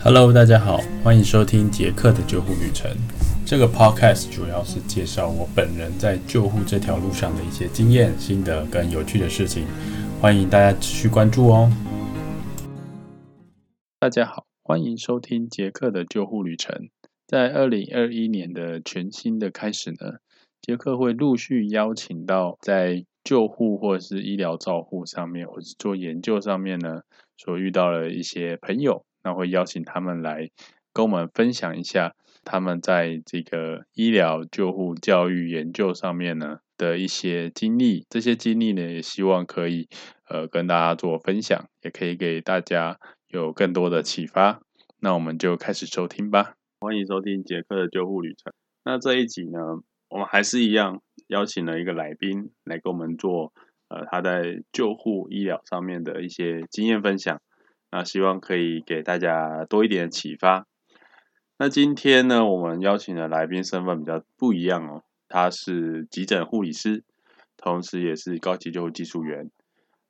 [0.00, 2.88] Hello，大家好，欢迎收听杰克的救护旅程。
[3.44, 9.66] 这个 Podcast 主要是介绍我本人在救护这条路上的一些经验、心得跟有趣的事情，
[10.20, 11.68] 欢迎大家持续关注哦。
[13.98, 16.88] 大家好，欢迎收听杰克的救护旅程。
[17.26, 20.18] 在二零二一年的全新的开始呢，
[20.62, 27.02] 杰克会陆续邀请到在救护或是医疗照护上面，或是做研究上面呢，
[27.36, 29.04] 所遇到的一些朋友。
[29.28, 30.48] 那会邀请他们来
[30.94, 38.06] 跟我们分享一下他们在这个医疗救护教育研究上面呢的一些经历。
[38.08, 39.86] 这些经历呢，也希望可以
[40.30, 44.62] 呃跟大家做分享，也可以给大家有更多的启发。
[45.00, 46.54] 那我们就开始收听吧。
[46.80, 48.50] 欢迎收听杰克的救护旅程。
[48.82, 49.58] 那这一集呢，
[50.08, 53.52] 我们还是一样邀请了一个来宾来跟我们做
[53.88, 57.38] 呃他在救护医疗上面的一些经验分享。
[57.90, 60.66] 那希望可以给大家多一点启发。
[61.58, 67.02] 那今天呢，我们邀请的来宾身份比较不一样哦，他是急诊护理师，
[67.56, 69.50] 同时也是高级救护技术员。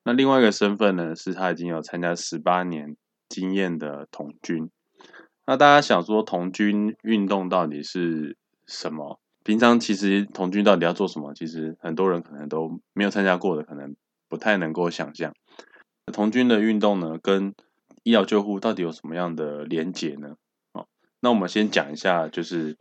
[0.05, 2.97] 那另外一个身份呢，是他已经有参加十八年
[3.29, 4.71] 经验的童军。
[5.47, 9.19] 那大家想说，童军运动到底是什么？
[9.45, 11.33] 平常其实童军到底要做什么？
[11.33, 13.97] 其实很多人可能都没有参加过的，可能
[14.29, 15.33] 不太能够想象。
[16.13, 17.55] 童军的运动呢，跟
[18.09, 20.37] 医疗救护到底有什么样的连结呢？
[20.73, 20.87] 哦，
[21.21, 22.79] 那我们先讲一下，就是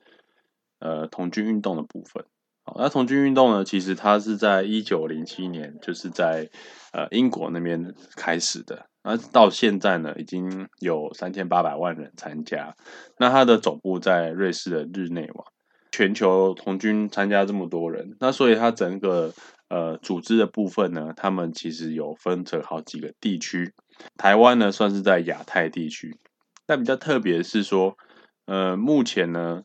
[0.79, 2.23] 呃童军运动的部分。
[2.63, 6.49] 好，那童军运动呢，其实它是在一九零七年，就是在
[6.93, 8.87] 呃英国那边开始的。
[9.03, 12.73] 那到现在呢，已经有三千八百万人参加。
[13.17, 15.43] 那它的总部在瑞士的日内瓦。
[15.91, 19.33] 全球童军参加这么多人，那所以它整个
[19.67, 23.73] 呃组织的部分呢，他们其实有分成好几个地区。
[24.17, 26.17] 台湾呢，算是在亚太地区，
[26.65, 27.97] 但比较特别的是说，
[28.45, 29.63] 呃，目前呢，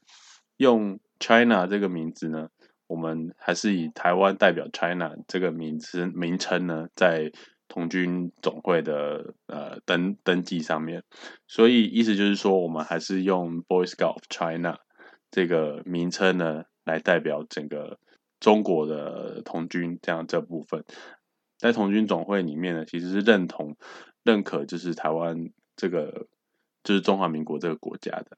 [0.57, 2.49] 用 China 这个名字呢，
[2.87, 7.33] 我们还是以台湾代表 China 这个名字名称呢，在
[7.69, 11.03] 童军总会的呃登登记上面，
[11.47, 14.79] 所以意思就是说，我们还是用 Boy Scout of China
[15.31, 17.99] 这个名称呢，来代表整个
[18.41, 20.85] 中国的童军这样这部分，
[21.57, 23.77] 在童军总会里面呢，其实是认同。
[24.25, 26.27] 认可就是台湾这个，
[26.85, 28.37] 就是中华民国这个国家的。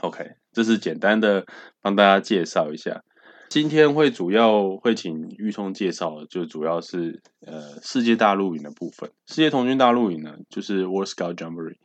[0.00, 1.46] OK，这是简单的
[1.80, 3.02] 帮大家介绍一下。
[3.48, 9.10] 今天会主要会请玉聪介绍，就主要是呃世界大陆营的部分。
[9.26, 11.76] 世界童军大陆营呢，就是 World Scout Jamboree，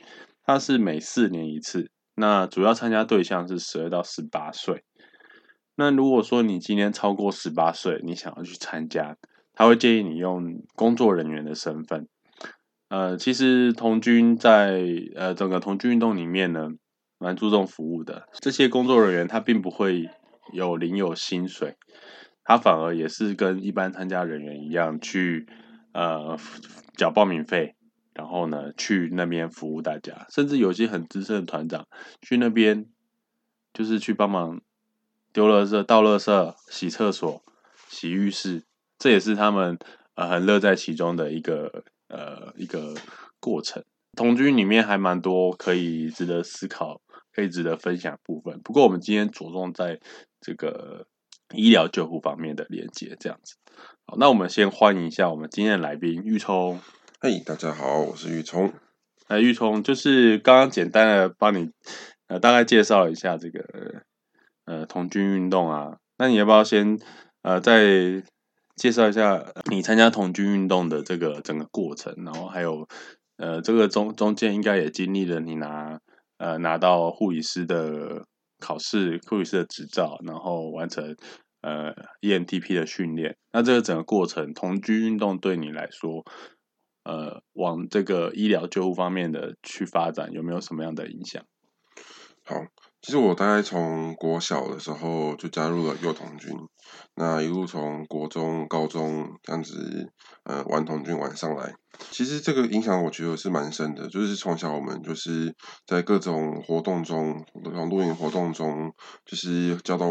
[0.43, 1.91] 它是每四年一次。
[2.15, 4.83] 那主要参加对象是十二到十八岁。
[5.75, 9.17] 那如果说你今天超过十八岁，你想要去参加，
[9.53, 12.07] 他会建议你用工作人员的身份。
[12.89, 14.83] 呃，其实童军在
[15.16, 16.72] 呃整个童军运动里面呢，
[17.19, 18.27] 蛮注重服务的。
[18.39, 20.09] 这些工作人员他并不会
[20.53, 21.77] 有领有薪水，
[22.44, 25.47] 他反而也是跟一般参加人员一样去
[25.94, 26.35] 呃
[26.97, 27.75] 缴报名费，
[28.16, 30.25] 然后呢去那边服务大家。
[30.29, 31.85] 甚至有些很资深的团长
[32.23, 32.88] 去那边，
[33.71, 34.59] 就是去帮忙
[35.31, 37.44] 丢垃圾、倒垃圾、洗厕所、
[37.88, 38.63] 洗浴室，
[38.97, 39.77] 这也是他们
[40.16, 41.83] 呃很乐在其中的一个。
[42.09, 42.95] 呃，一个
[43.39, 43.83] 过程，
[44.17, 48.59] 童军里面还蛮多可以值得思考、可以值得分享部分。
[48.61, 49.99] 不过，我们今天着重在
[50.41, 51.05] 这个
[51.53, 53.57] 医疗救护方面的连接，这样子。
[54.07, 56.81] 好，那我们先欢迎一下我们今天的来宾玉聪。
[57.19, 58.73] 嘿，大家好，我是玉聪。
[59.27, 61.69] 那玉聪就是刚刚简单的帮你
[62.27, 64.03] 呃大概介绍一下这个
[64.65, 65.99] 呃童军运动啊。
[66.17, 66.99] 那你要不要先
[67.43, 68.23] 呃在？
[68.79, 72.88] 介绍一下你参加童军运动的这个整个过程，然后还有
[73.35, 76.00] 呃，这个中中间应该也经历了你拿
[76.38, 78.25] 呃拿到护理师的
[78.59, 81.16] 考试，护理师的执照，然后完成
[81.62, 83.35] 呃 EMTP 的训练。
[83.51, 86.23] 那这个整个过程，童军运动对你来说，
[87.03, 91.44] 呃，往这个医疗救护方面的去发展，有没有什么样的影响？
[92.45, 92.56] 好。
[93.01, 96.54] 其实我大概从国小的时候就加入了幼童军，
[97.16, 100.12] 那一路从国中、高中这样子，
[100.44, 101.74] 呃，玩童军玩上来。
[102.12, 105.56] 其实这个影响我觉得是蛮深的，就是从小我们就是
[105.88, 108.94] 在各种活动中，这种露营活动中，
[109.25, 110.07] 就是教导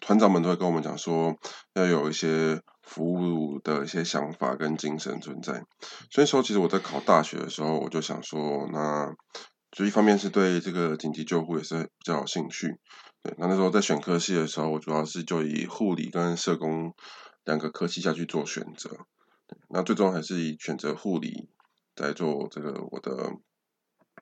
[0.00, 1.34] 团长们都会跟我们讲说，
[1.74, 5.64] 要有一些服务的一些想法跟精神存在。
[6.10, 9.12] 所以说，其实我在考大学的时候，我就想说，那。
[9.70, 12.78] 就一方面是对这个紧急救护也是比较有兴趣，
[13.22, 16.94] 对，那那时候在选科系的时候，我主要是就以护理跟社工
[17.44, 18.90] 两个科系下去做选择，
[19.68, 21.48] 那最终还是以选择护理
[21.96, 23.32] 来做这个我的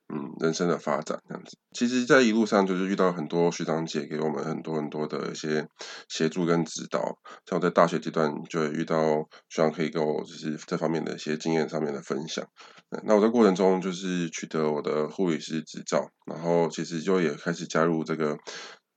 [0.09, 1.57] 嗯人生的发展这样子。
[1.73, 5.69] 其实，在一路上就是遇到很多学长姐给我们很多很多的一些
[6.09, 7.19] 协助跟指导。
[7.47, 8.99] 像我在大学阶段就会遇到
[9.49, 12.47] 学长可以跟我就是这方面的一些经验上面的分享。
[13.05, 18.39] 那我在过程中就是取得我的护理师执照，然后其实就也开始加入这个。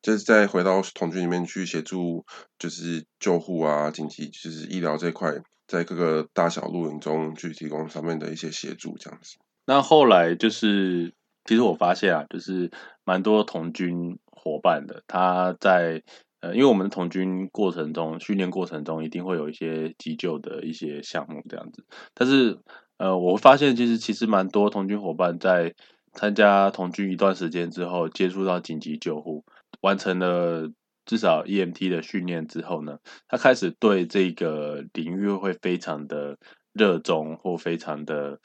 [0.02, 2.24] 就是再回到童军里面去协助，
[2.58, 5.34] 就是救护啊、紧急就是医疗这块，
[5.68, 9.36] 在各个大小露营中去提供上面的一些协助，这样子。
[9.70, 11.14] 那后来就是，
[11.46, 12.72] 其实我发现啊，就是
[13.06, 16.02] 蛮多童军伙伴的，他在
[16.40, 21.86] 呃，因为我们的童军过程中训练过程中，一定会有一些急救的一些项目这样子。
[22.16, 22.58] 但是
[22.98, 25.76] 呃，我发现其实其实蛮多童军伙伴在
[26.14, 29.46] 参加童军一段时间之后，接触到紧急救护。
[29.82, 30.68] 完成了
[31.06, 36.36] 至少 EMT 的训练之后呢，他开始对这个领域会非常的
[36.74, 38.40] 热衷或非常的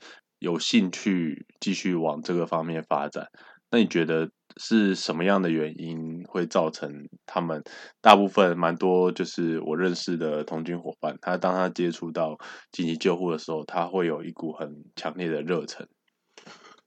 [0.44, 3.26] 有兴趣，继续往这个方面发展。
[3.70, 7.62] 那你觉得是什么样的原因会造成他们
[8.02, 12.36] 大部分蛮多就是我认识的同军伙伴，他当他接触到
[12.70, 15.88] 紧急救护的时候，他会有一股很强烈的热忱。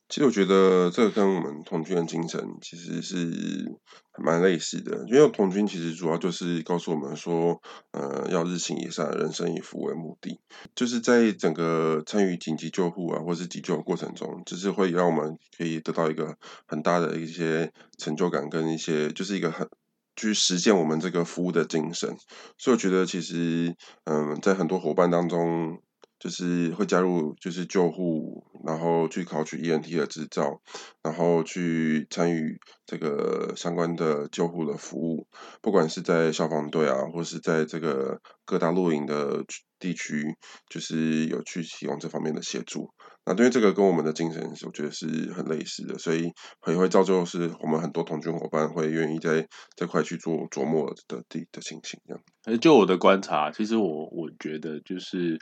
[0.10, 3.78] 其实我觉得这个跟我们童军的精神其实是
[4.18, 7.62] 蛮类似的，因为童军其实主要就是告诉我们说，
[7.92, 10.40] 呃，要日行一善，人生以服为目的，
[10.74, 19.68] 就是在整个参与紧急救护啊，或是急救的过程中，就是会让我们可以得到一个很大的一些成就感，跟一些就是一个很
[20.16, 22.16] 去实现我们这个服务的精神。
[22.58, 23.76] 所以我觉得其实，
[24.06, 25.82] 嗯，在很多伙伴当中。
[26.20, 30.62] 就是会加入，就是救护，然后去考取 ENT 的执照，
[31.04, 35.28] 然后去参与这个相关的救护的服务，
[35.62, 39.46] 不管是在消防队啊，或是在这个各大露营的
[39.80, 40.36] 地区，
[40.70, 42.90] 就是有去提供这方面的协助。
[43.24, 46.32] 那因为这个跟我们的精神，我觉得是很类似的，所以
[46.66, 52.00] 也会造就，是我们很多同军伙伴会愿意在这块去做琢磨的地的情形。
[52.08, 55.38] 这样，就我的观察，其实我我觉得就是。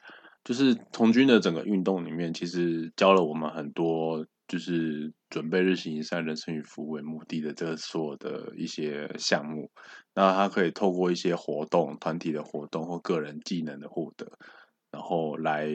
[0.46, 9.72] 就是从军的整个运动里面，其实教了我们很多，就是准备日行一善、人生与服务为目的的这个所有的一些项目。
[10.14, 14.32] 那他可以透过一些活动、团体的活动或个人技能的获得，
[14.92, 15.68] 然后来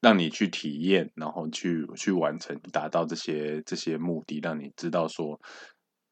[0.00, 5.40] 让你去体验，然后去去完成、达到这些这些目的，让你知道说，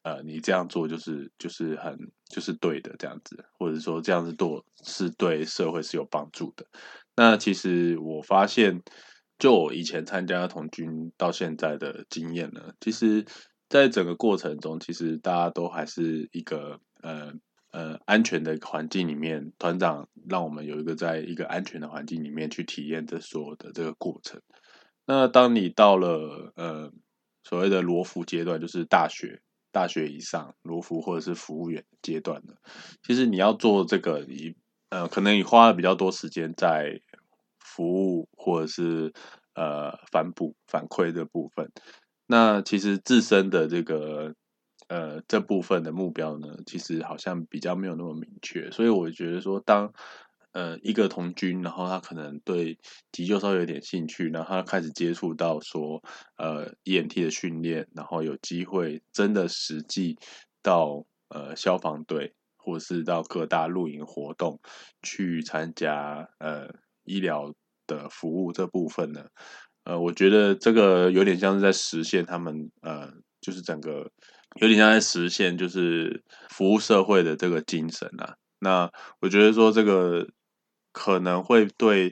[0.03, 1.97] 呃，你这样做就是就是很
[2.29, 6.65] 就是对的这样子，或者说这样子做是对社会是有帮助的。
[7.17, 8.81] 那其实我发现，
[9.39, 13.25] 就我以前参加童军到现在的经验呢，其实
[13.69, 17.31] 在整个过程中，其实大家都还是一个呃
[17.71, 24.41] 呃安全的环境里面，团长让我们有一个在一个安全的环境里面去体验这所有的这个过程。
[25.05, 26.91] 那当你到了呃
[27.45, 29.39] 所谓的罗浮阶段，就是大学
[29.71, 32.53] 大学以上罗浮或者是服务员阶段呢，
[33.03, 34.53] 其实你要做这个你。
[34.95, 37.01] 呃，可能你花了比较多时间在
[37.59, 39.11] 服务或者是
[39.55, 41.69] 呃反哺反馈的部分，
[42.27, 44.33] 那其实自身的这个
[44.87, 49.91] 呃这部分的目标呢，其实好像比较没有那么明确，所以我觉得说，当
[50.53, 52.79] 呃一个童军，然后他可能对
[53.11, 56.01] 急救稍微有点兴趣，然后他开始接触到说
[56.37, 60.17] 呃 EMT 的训练，然后有机会真的实际
[60.63, 62.33] 到呃消防队。
[62.65, 64.59] 或是到各大露营活动
[65.03, 66.67] 去参加呃
[67.03, 67.53] 医疗
[67.85, 69.27] 的服务这部分呢，
[69.83, 73.07] 呃，我觉得这个有点像是在实现他们呃，
[73.39, 74.09] 就是整个
[74.59, 78.33] 有点像在实现就是服务社会的这个精神啊。
[78.59, 78.89] 那
[79.21, 80.27] 我觉得说这个
[80.91, 82.11] 可能会对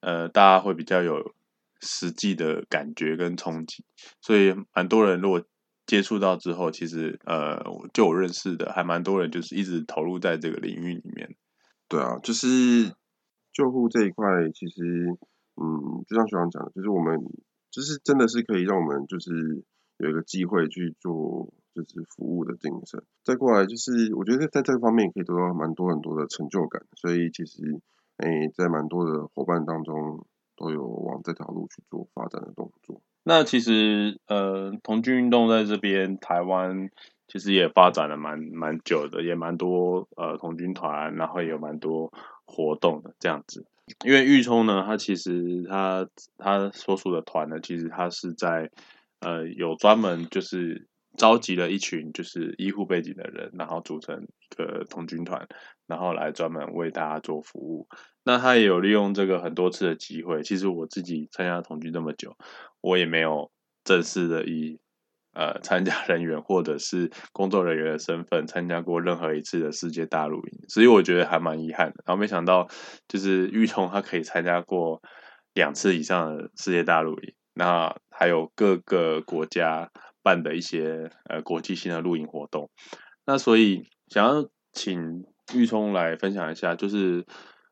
[0.00, 1.34] 呃大家会比较有
[1.80, 3.84] 实际的感觉跟冲击，
[4.20, 5.40] 所以蛮多人如果。
[5.86, 7.62] 接触到之后，其实呃，
[7.92, 11.34] 就我认识的还蛮多人，就是一直投入在这个领域里面。
[11.88, 12.94] 对啊，就是
[13.52, 14.24] 救护这一块，
[14.54, 14.82] 其实
[15.56, 17.20] 嗯，就像学长讲的，就是我们
[17.70, 19.62] 就是真的是可以让我们就是
[19.98, 23.02] 有一个机会去做就是服务的精神。
[23.22, 26.82] 再过来就是，我觉得在这个方面可以得到蛮多很多的成就感。
[26.96, 27.80] 所以其实
[28.16, 30.26] 诶，在蛮多的伙伴当中，
[30.56, 33.00] 都有往这条路去做发展的动作。
[33.22, 36.90] 那其实，呃，童军运动在这边台湾
[37.26, 42.12] 其实也发展了蛮蛮久的，也蛮多呃童军团，然后也有蛮多
[42.44, 43.64] 活动的这样子。
[44.04, 46.06] 因为玉冲呢，他其实他
[46.36, 48.70] 他所属的团呢，其实他是在
[49.20, 55.48] 呃有专门就是召集了一群就是医护背景的人，然后组成一个童军团，
[55.86, 57.88] 然后来专门为大家做服务。
[58.24, 60.42] 那他也有利用这个很多次的机会。
[60.42, 62.36] 其实我自己参加同居这么久，
[62.80, 63.50] 我也没有
[63.84, 64.80] 正式的以
[65.34, 72.02] 呃参加人员或者是工作人员的身份参加过任何一次的世界大陆营，所以我觉得还蛮遗憾的。
[72.06, 72.68] 然后没想到
[73.08, 75.02] 就是玉聪他可以参加过
[75.52, 79.90] 两次以上的世界大陆营，那还有各个国家
[80.22, 82.70] 办的一些呃国际性的露营活动。
[83.26, 87.24] 那所以想要请玉聪来分享一下，就是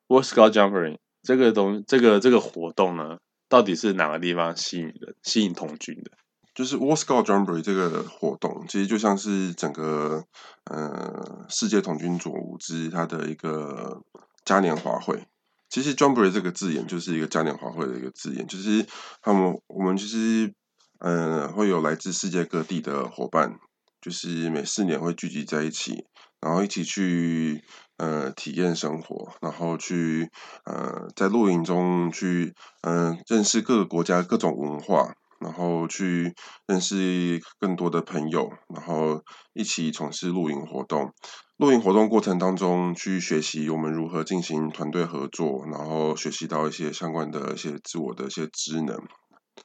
[0.09, 6.11] World Scout Jumping 这个东这个这个活动呢，到底是哪个地方吸引人、吸引童军的？
[6.55, 10.23] 就是 War Scout Jamboree 这个活动，其实就像是整个
[10.71, 14.02] 呃世界童军组织它的一个
[14.45, 15.26] 嘉年华会。
[15.71, 18.85] 其实 Jamboree 这个字眼就是一个嘉年华会的一个字眼，就是
[19.23, 20.52] 他们我们其实
[20.99, 23.55] 呃会有来自世界各地的伙伴，
[24.02, 26.05] 就是每四年会聚集在一起，
[26.42, 27.64] 然后一起去
[27.96, 30.28] 呃体验生活，然后去
[30.64, 35.14] 呃在露营中去嗯认识各个国家各种文化。
[35.42, 36.32] 然后去
[36.68, 39.20] 认识更多的朋友，然后
[39.54, 41.12] 一起从事露营活动。
[41.56, 48.96] 露营活动过程当中，去学习我们如何进行团队合作，然后学习到一些相关的一些自我的一些职能。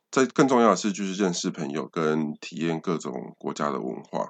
[0.09, 4.29] 在更重要的是，就是认识朋友跟体验各种国家的文化。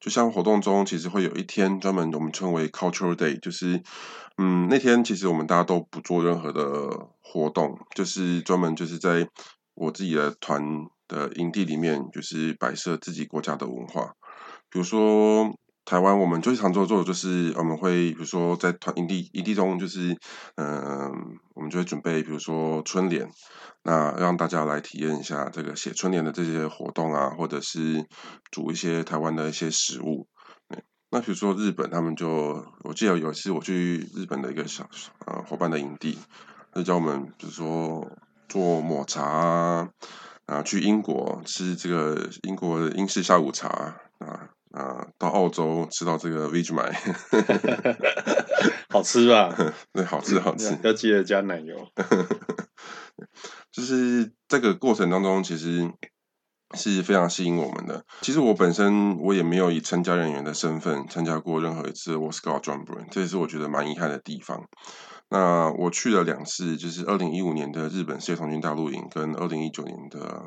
[0.00, 3.82] 就像活动中，其实会有一天专门我们称为 Cultural Day，就是
[4.36, 9.28] 嗯那天其实我们大家都不做任何的活动，就是专门就是在。
[9.80, 10.60] 我自己的团
[11.06, 14.12] 的营地里面，就是摆设自己国家的文化，
[14.68, 15.54] 比如说
[15.88, 20.14] 台湾，我们最常做做的就是我们会，比如说在团营地营地中，就是
[20.56, 21.10] 嗯，
[21.54, 23.26] 我们就会准备，比如说春联，
[23.84, 28.04] 那让大家来体验一下这个写春联的这些活动啊，或者是
[28.50, 30.28] 煮一些台湾的一些食物。
[31.10, 34.86] 那比如说日本，他们就我记得有一次我去日本的一个小
[35.24, 36.18] 呃伙伴的营地，
[36.74, 38.06] 就叫我们比如说。
[38.50, 39.88] 做抹茶啊，
[40.46, 43.68] 啊，去英国吃这个英国的英式下午茶
[44.20, 46.94] 啊啊，到澳洲吃到这个 Vegemite，
[48.90, 49.54] 好吃吧？
[49.92, 51.76] 对，好吃好吃，要记得加奶油。
[53.72, 55.90] 就是这个过程当中，其实
[56.74, 58.04] 是非常吸引我们的。
[58.20, 64.68] 其实我本身我也没有以参加人员的身份参加过任何一次 Scout Jamboree，这也是我觉得蛮遗憾的地方。
[65.30, 70.42] 那我去了两次，就是二零一五年的日本世界童军大陆营，跟二零一九年的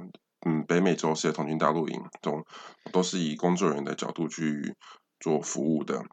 [0.46, 2.46] 嗯北美洲世界童军大陆营中，
[2.92, 4.76] 都是以工作人员的角度去
[5.20, 6.04] 做服务的。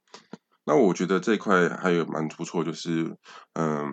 [0.64, 3.16] 那我觉得这块还有蛮不错，就是
[3.54, 3.90] 嗯，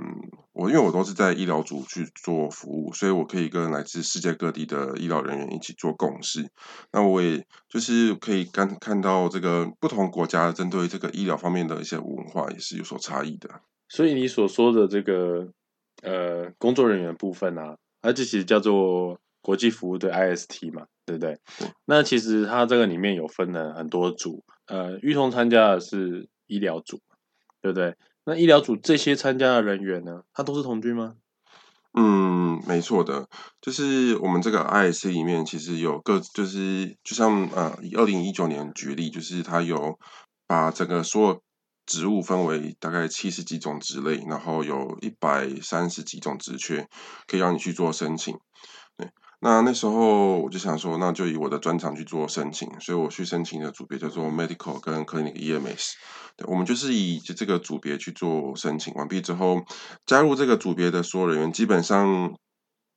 [0.52, 6.52] 我因为我都是在医疗组去做服务，所以我可以跟来自世界各地的医疗人员一起做共事。
[6.92, 13.50] 那我也就是可以看看到这个不同国家针对这个医疗方面的一些文化，也是有所差异的。
[13.88, 15.48] 所以你所说的这个
[16.02, 21.38] 呃工作人员部分啊，它这其实叫做国际服务的 IST 嘛，对不对？
[21.86, 27.00] 那其实它这个里面有分了很多组，呃，玉彤参加的是医疗组，
[27.62, 27.96] 对不对？
[28.26, 31.14] 那医疗组这些参加的人员呢，他都是同居吗？
[31.94, 33.30] 嗯，没错的，
[33.62, 40.00] 就是我们这个 IST 里面其实有各，就是就像呃，以二零一九年举例，就是它有
[40.48, 41.42] 把整个所有。
[41.88, 46.88] 植物分为大概七十几种植类，然后有一百三十几种职缺，
[47.28, 48.40] 可以让你去做申请。
[49.46, 55.92] 那那时候我就想说，那就以我的专长去做申请，所以我去申请的组别叫做 Medical 跟 Clinic EMS。
[56.36, 59.64] 对，我们就是以这个组别去做申请完毕之后，
[60.08, 62.34] 加入这个组别的所有人员，基本上，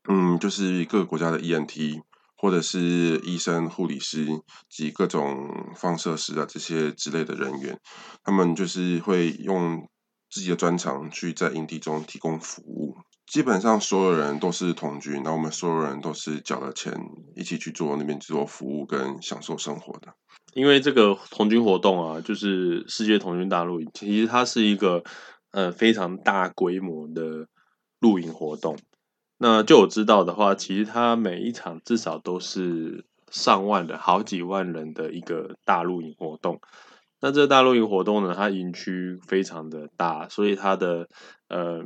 [0.08, 2.00] 嗯，就是各个国家的 ENT。
[2.40, 4.28] 或者是医生、护理师
[4.70, 7.76] 及各种放射师啊这些之类的人员，
[8.22, 9.88] 他们就是会用
[10.30, 12.94] 自己的专长去在营地中提供服务。
[13.28, 16.92] 基本上所有人都是同居，那我们所有人都是缴了钱
[17.36, 20.14] 一起去做那边做服务跟享受生活的。
[20.54, 25.04] 因为这个同居活动啊，就是世界同军大陆营，其实它是一个
[25.52, 27.46] 呃非常大规模的
[28.00, 28.78] 露营活动。
[29.36, 36.60] 那就我知道的话，其实它每一场至少都是上万人、好几万人的一个大露营活动。
[37.20, 41.08] 那这个大露营活动呢，它营区非常的大，所以它的
[41.48, 41.84] 呃，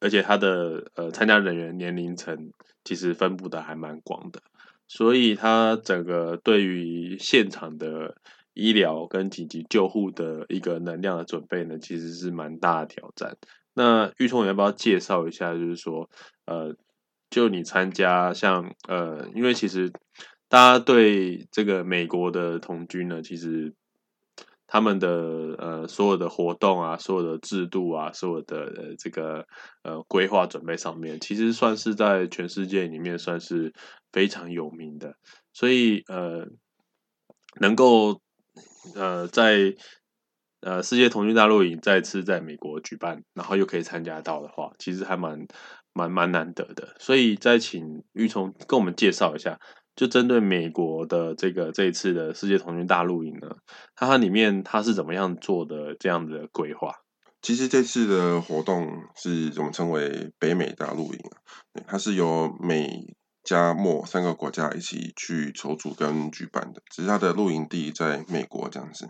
[0.00, 2.52] 而且它的呃参加人员年龄层
[2.84, 4.42] 其实分布的还蛮广的，
[4.86, 8.16] 所以它整个对于现场的
[8.54, 13.36] 医疗跟紧急救护的一个能量的准备呢，其实是蛮大的挑战。
[13.74, 15.52] 那玉聪，你要不要介绍一下？
[15.52, 16.08] 就是说，
[16.46, 16.74] 呃，
[17.28, 19.92] 就你参加像呃，因为其实
[20.48, 23.74] 大家对这个美国的童军呢，其实
[24.66, 25.08] 他们的
[25.58, 29.46] 呃所有的活动啊，所有的制度啊，所有的这个
[29.82, 33.72] 呃规划准备上面，其实算是在全世界里面算是
[34.12, 35.14] 非常有名的。
[35.52, 36.46] 所以呃，
[37.60, 38.20] 能够
[38.94, 39.74] 呃在
[40.60, 45.46] 呃世界童军大陆营再次在美国举办，然后又可以参加到的话，其实还蛮
[45.92, 46.96] 蛮蛮难得的。
[46.98, 49.58] 所以再请玉聪跟我们介绍一下，
[49.96, 53.56] 就针对美国的这个这一次的世界童军大陆营呢，
[53.96, 56.94] 它它里面它是怎么样做的这样的规划？
[57.42, 61.20] 其实这次的活动是我们称为北美大陆营，
[61.86, 63.15] 它是由美
[63.46, 66.82] 加墨三个国家一起去筹组跟举办的。
[66.90, 69.08] 只是它的露营地在美国这样子。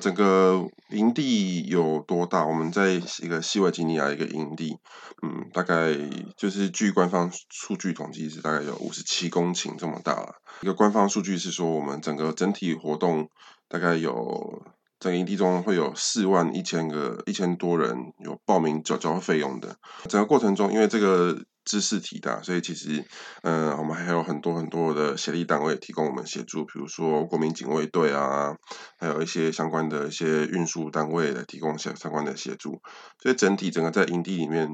[0.00, 2.46] 整个营地有多大？
[2.46, 4.78] 我们在一个西维吉尼亚一个营地，
[5.22, 5.94] 嗯，大概
[6.38, 10.36] 就是据官方数据统计是大概有五十七公顷这么大。
[10.62, 13.28] 一个官方数据是说，我们整个整体活动
[13.68, 14.62] 大概有。
[15.02, 17.92] 整营地中会有四万一千个一千多人
[18.24, 19.74] 有报名缴交费用的。
[20.08, 23.04] 整个过程中，因为这个知识体大，所以其实，
[23.42, 28.56] 嗯，我们还有很多很多的协力单位提供我们协助，比如说国民警卫队啊，
[28.98, 32.80] 还有一些相关的一些运输单位来提供相相关的协助。
[33.20, 34.68] 所以整体整个在营地里面，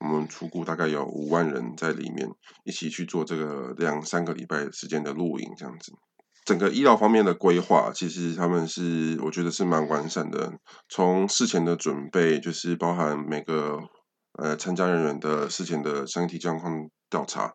[0.00, 2.28] 我们初估大概有五万人在里面
[2.64, 5.92] 一起去做这个两三个礼拜时间的露营这样子。
[6.44, 10.50] 整个医疗方面的规划，其实他们是我觉得是蛮完善的。
[10.88, 13.78] 从事前的准备，就是包含每个
[14.38, 17.52] 呃参加人员的事前的身体状况调查，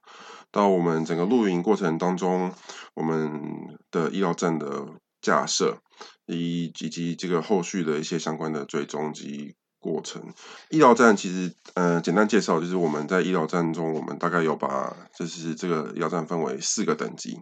[0.51, 2.53] 到我们整个露营过程当中，
[2.93, 3.41] 我们
[3.89, 4.85] 的医疗站的
[5.21, 5.77] 架设，
[6.25, 10.21] 以以及这个后续的一些相关的追踪及过程。
[10.69, 17.39] 医疗站其实呃简单介绍，就是我们在医疗站中，我们大概有把就是这个医疗站分为四个等级。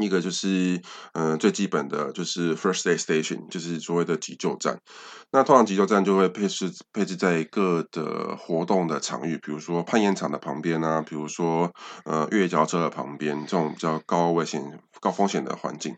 [0.00, 0.80] 一个就是，
[1.12, 4.78] 嗯，最基本的就是 first aid station，就是所谓的急救站。
[5.30, 11.72] 那通常急救站就会配置配置在各的活动的场域，比如说攀岩场的旁边啊，比如说
[12.04, 14.62] 呃越野脚车的旁边，这种比较高危险、
[15.00, 15.94] 高风险的环境，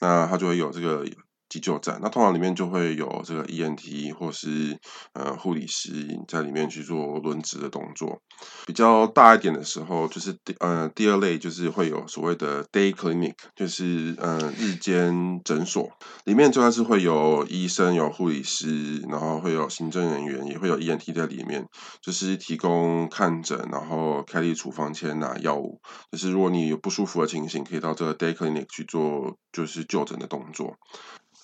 [0.00, 1.04] 那它就会有这个。
[1.48, 4.78] 急救站，那通常里面就会有这个 ENT 或是
[5.12, 5.90] 呃护理师
[6.26, 8.20] 在里面去做轮值的动作。
[8.66, 15.88] 比较大一点的时候，就是第呃第二类就是会有所谓的 day clinic，就是呃日间诊所，
[16.24, 21.66] 里面主要是会有医生、有护理师，然后会有行政人员，也会有 ENT 在里面，
[22.02, 25.80] 就是提供看诊，然后开立处方签拿药物。
[26.10, 30.76] 就是如果你有不舒服的情形，可以到这个 day clinic 去做就是就诊的动作。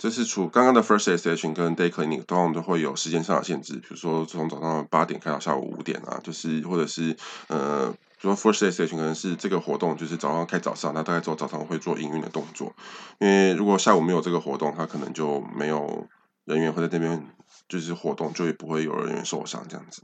[0.03, 7.88] 这是除刚刚的 first station 跟 day clinic，通常都会有时间上的限制，比如说从早上八点开到下午五点啊，就是或者是呃，
[8.21, 12.75] 比如说 first station 可能是这个活动就是早上开早上，那大概做早上会做营运的动作，
[13.21, 16.09] 因为如果下午没有这个活动，它可能就没有
[16.47, 17.25] 人员会在那边
[17.69, 20.03] 就是活动，就也不会有人员受伤这样子。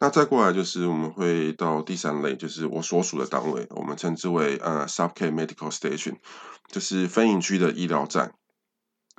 [0.00, 6.16] 那再过来就是我们会到第三类，就是我所属的单位，我们称之为呃 sub care medical station，
[6.68, 8.34] 就是分营区的医疗站。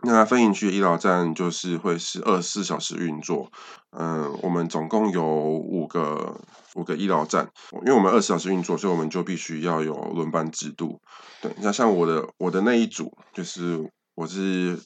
[0.06, 3.52] 那分营区的医疗站就是会是二十四小时运作，
[3.98, 6.40] 嗯，我们总共有五个
[6.76, 7.50] 五个医疗站，
[7.86, 11.02] 因为我们二十四小时运作，所以我们就必须要有轮班制度。
[11.42, 13.80] 对，那像我的我的那一组，就是
[14.14, 14.80] 我是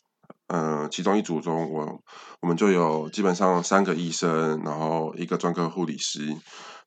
[0.47, 2.01] 嗯其中一组中，我
[2.41, 6.25] 我们就有基本上三个医生，然后一个专科护理师，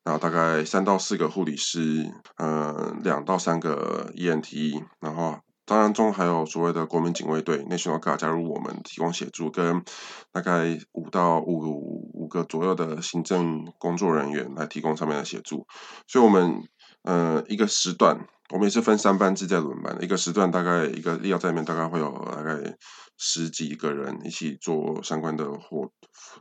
[0.03, 5.39] 然后大概三到四个护理师，嗯，两到三个 ENT，然后。
[5.73, 9.83] 当然中还有所谓的国民警卫队 National Guard 加入我们提供协助，跟
[10.31, 15.67] 大概五到五五个左右的行政工作人员来提供上面的协助。
[16.07, 16.63] 所以，我们
[17.05, 22.77] 呃一个时段，我们也是分三班制在轮班，一个时段大概一个医疗站里面大概会有大概
[23.17, 25.91] 十几个人一起做相关的活，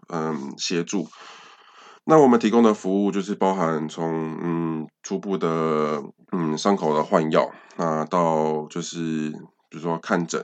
[0.09, 1.07] 嗯协助。
[2.03, 9.29] 那我们提供的服务就是包含从嗯初步的嗯伤口的换药，那到就是
[9.69, 10.43] 比如说看诊，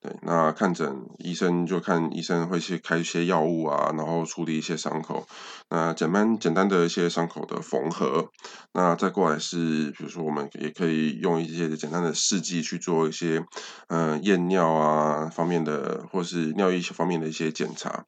[0.00, 5.24] 对，那看诊医生就看医生会去开一些药物啊，然后处理一些伤口，
[5.70, 8.28] 那简单简单的一些伤口的缝合，
[8.72, 13.44] 那再过来是比如说我们也可以用一些简单的试剂去做一些
[13.88, 18.04] 嗯验尿啊方面的，或是尿液方面的一些检查。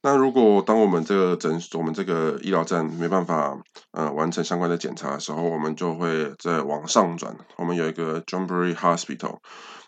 [0.00, 3.58] 那如果当我们这个诊，我们这个医疗站没办法，
[3.90, 7.36] 呃，完成相关的检查的时候，我们就会再往上转。
[7.56, 9.38] 我们有一个 Johnbury Hospital，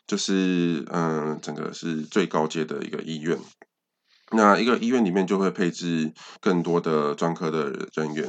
[0.09, 3.39] 就是，嗯，整个是最高阶的一个医院。
[4.33, 8.29] 那一个医院里面就会配置更多的专科的人员，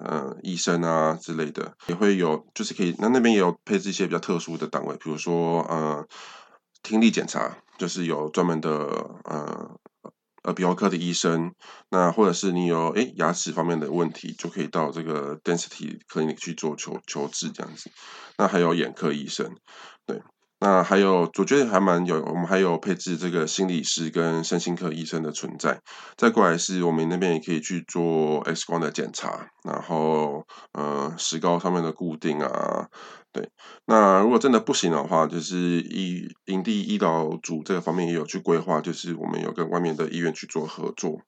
[0.00, 6.06] 呃，医生啊之类的，也会有，就是可以，那那边也有配置一些比较特殊的单位，比如说，呃，
[6.82, 8.70] 听力检查，就是有专门的，
[9.24, 9.70] 呃。
[10.42, 11.52] 呃，鼻喉科的医生，
[11.90, 17.90] 那或者是你有诶牙齿方面的问题，就可以到这个 Density Clinic 去做求求治这样子。
[18.38, 19.54] 那还有眼科医生，
[20.06, 20.20] 对。
[20.64, 25.80] 那还有，我觉得还蛮有，我们还有配置这个心理师跟身心科医生的存在。
[26.16, 32.86] 再过来是我们那边也可以去做 X 光的检查，然后呃石膏上面的固定啊，
[33.32, 33.50] 对。
[33.86, 41.20] 那如果真的不行的话，就是医营地医疗组这个方面也有去规划，就是我们有跟外面的医院去做合作，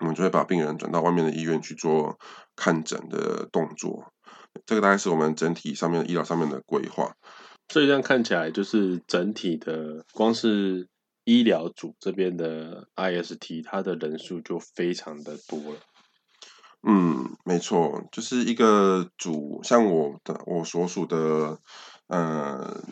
[0.00, 2.18] 我们就会把病人转到外面的医院去做
[2.56, 4.12] 看诊的动作。
[4.66, 7.10] 这个大概是我们整体上面医疗上面的规划。
[7.70, 10.88] 所以这样看起来，就是整体的光是
[11.22, 15.78] 医疗组这边的 IST，它的人数就非常的多了。
[16.82, 21.60] 嗯，没错，就是一个组，像我的我所属的
[22.08, 22.82] 呃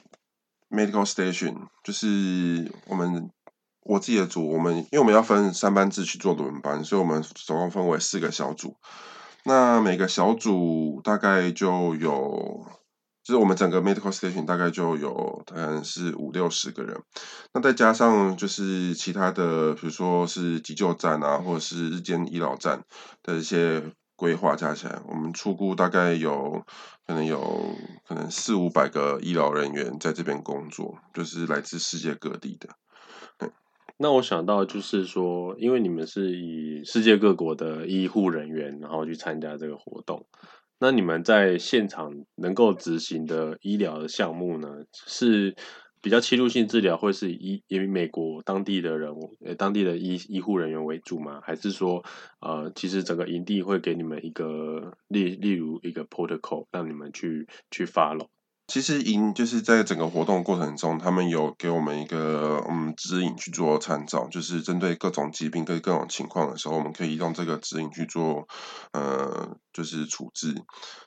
[0.70, 3.28] medical station，就是我们
[3.82, 8.76] 我自己的组，我们因为我们要分三班制去做轮班，所以我们总共分为四个小组。
[9.44, 12.64] 那每个小组大概就有。
[13.28, 16.98] 就是我们整个 medical station 大概就有可能是五六十个人，
[17.52, 22.82] 那再加上就是其他的，比如说是急救站啊，或者是日间医疗站
[23.22, 23.82] 的一些
[24.16, 26.64] 规划加起来，我们初估大概有
[27.06, 27.38] 可能有
[28.06, 32.70] 可能四五百个医疗人员在这边工作，就是来自世界各地的。
[33.98, 40.24] 那我想到就是说，因为你们是以世界各国的医护人员，然后去参加这个活动。
[40.80, 45.54] 那你们在现场能够执行的医疗的项目呢，是
[46.00, 49.12] 比较侵入性治疗，会是以以美国当地的人，
[49.44, 51.40] 呃，当地的医医护人员为主吗？
[51.42, 52.04] 还是说，
[52.40, 58.28] 呃，其实整个营地会给你们一个例，例如一个 protocol，让你们去去 follow？
[58.68, 68.46] 其实营就是在整个活动过程中，他们有给我们一个嗯指引去做参照，就是针对各种疾病跟各种情况的时候，我们可以用这个指引去做
[68.92, 70.54] 呃就是处置。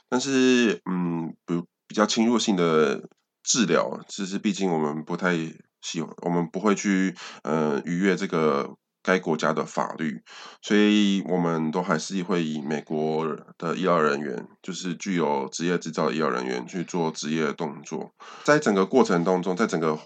[0.09, 3.07] 但是嗯，比比较侵入性的
[3.43, 5.35] 治疗，其实毕竟我们不太
[5.81, 8.75] 喜欢，我们不会去呃逾越这个。
[9.03, 10.21] 该国家的法律，
[10.61, 13.25] 所以我们都还是会以美国
[13.57, 18.13] 的医疗人员，就是具有职业执照的医疗人员去做职业的动作。
[18.43, 19.97] 在整个过程当中，在整个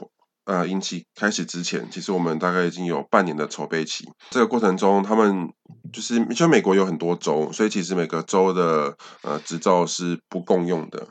[0.46, 4.06] 呃引起开始之前，其实我们大概已经有半年的筹备期。
[4.30, 5.50] 这个过程中，他们
[5.92, 11.08] 就是就美国有很多州，所以其实每个州的呃执照是不共用的。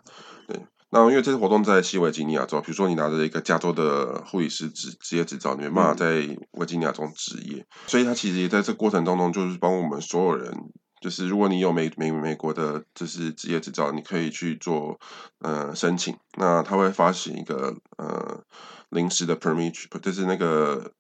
[0.95, 10.55] 那因为这次活动在西维吉尼亚州，比如说你拿着一个加州的护理师职职业执照，你没办法在维吉尼亚州执业，所以他其实也在这过程当中，就是帮我们所有人，
[11.01, 14.97] 就是如果你有美美美国的，就是职业执照，你可以去做
[15.41, 18.45] 呃申请，那他会发行一个呃
[18.91, 20.93] 临时的 permit，就是那个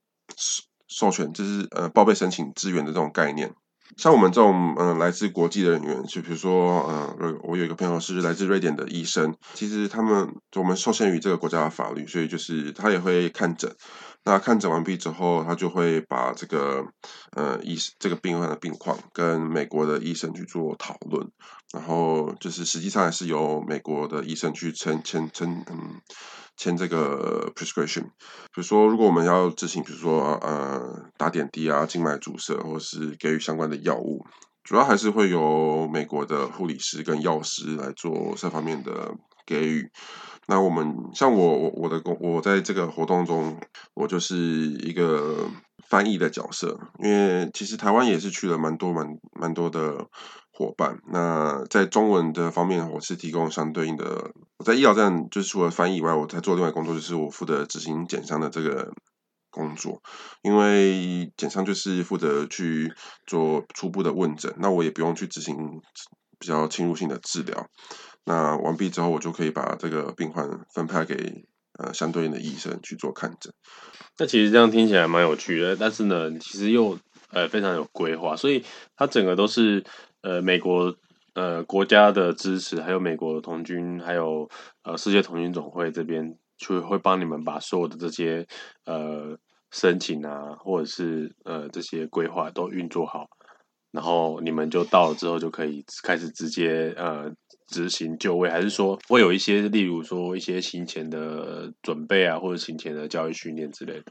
[0.89, 3.55] 授权，就是呃报备申请资源的这种概念。
[3.97, 6.85] 像我们这种嗯来自国际的人员，就比如说
[7.20, 13.75] 嗯，我有一个朋友是来自瑞典的医生，其实他们我们受限于这个国家的法律，所以就是他也会看诊。
[14.25, 16.85] 那看诊完毕之后，他就会把这个
[17.37, 21.31] 呃医这个病患的病况跟美国的医生去做讨论，
[21.73, 26.01] 然后就是实际上还是由美国的医生去签签签嗯。
[26.57, 34.25] 签这个 prescription，比如说，如果我们要执行，比如说呃打点滴啊、静脉注射，或是给予相关的药物，
[34.62, 39.14] 主要还是会由美国的护理师跟药师来做这方面的
[39.45, 39.90] 给予。
[40.47, 43.59] 那我们像我我我的工，我在这个活动中，
[43.95, 45.49] 我就是一个
[45.89, 49.07] 翻译的角色，因为其实台湾也是去了蛮多蛮
[49.39, 50.07] 蛮多的。
[50.57, 54.31] 伙伴，那在中文的方面，我是提供相对应的。
[54.57, 58.93] 我在医疗站，就是除了翻译以外，我在做另外工作，就是我负责执行检伤的这个
[59.51, 60.01] 工作。
[60.43, 62.93] 因为简伤就是负责去
[63.27, 65.57] 做初步的问诊，那我也不用去执行
[66.39, 67.67] 比较侵入性的治疗。
[68.25, 71.45] 那完毕之后，我就可以把这个病患分派给
[71.79, 73.53] 呃相对应的医生去做看诊。
[74.19, 76.99] 那其实这样听起来蛮有趣的，但是呢，其实又
[77.31, 78.65] 呃非常有规划，所以
[78.97, 79.85] 它整个都是。
[80.27, 80.97] 呃，美国
[81.35, 84.49] 呃国家的支持，还有美国童军，还有
[84.83, 88.47] 呃世界童军总会这边，就会帮你们把所有的这些
[88.87, 89.37] 呃
[89.71, 93.29] 申请啊，或者是呃这些规划都运作好，
[93.93, 97.31] 然后你们就到了之后就可以开始直接呃
[97.66, 104.05] 执行就位，还是说会有一些，例如说一些行前的准备啊，或者行前的教育训练之类的。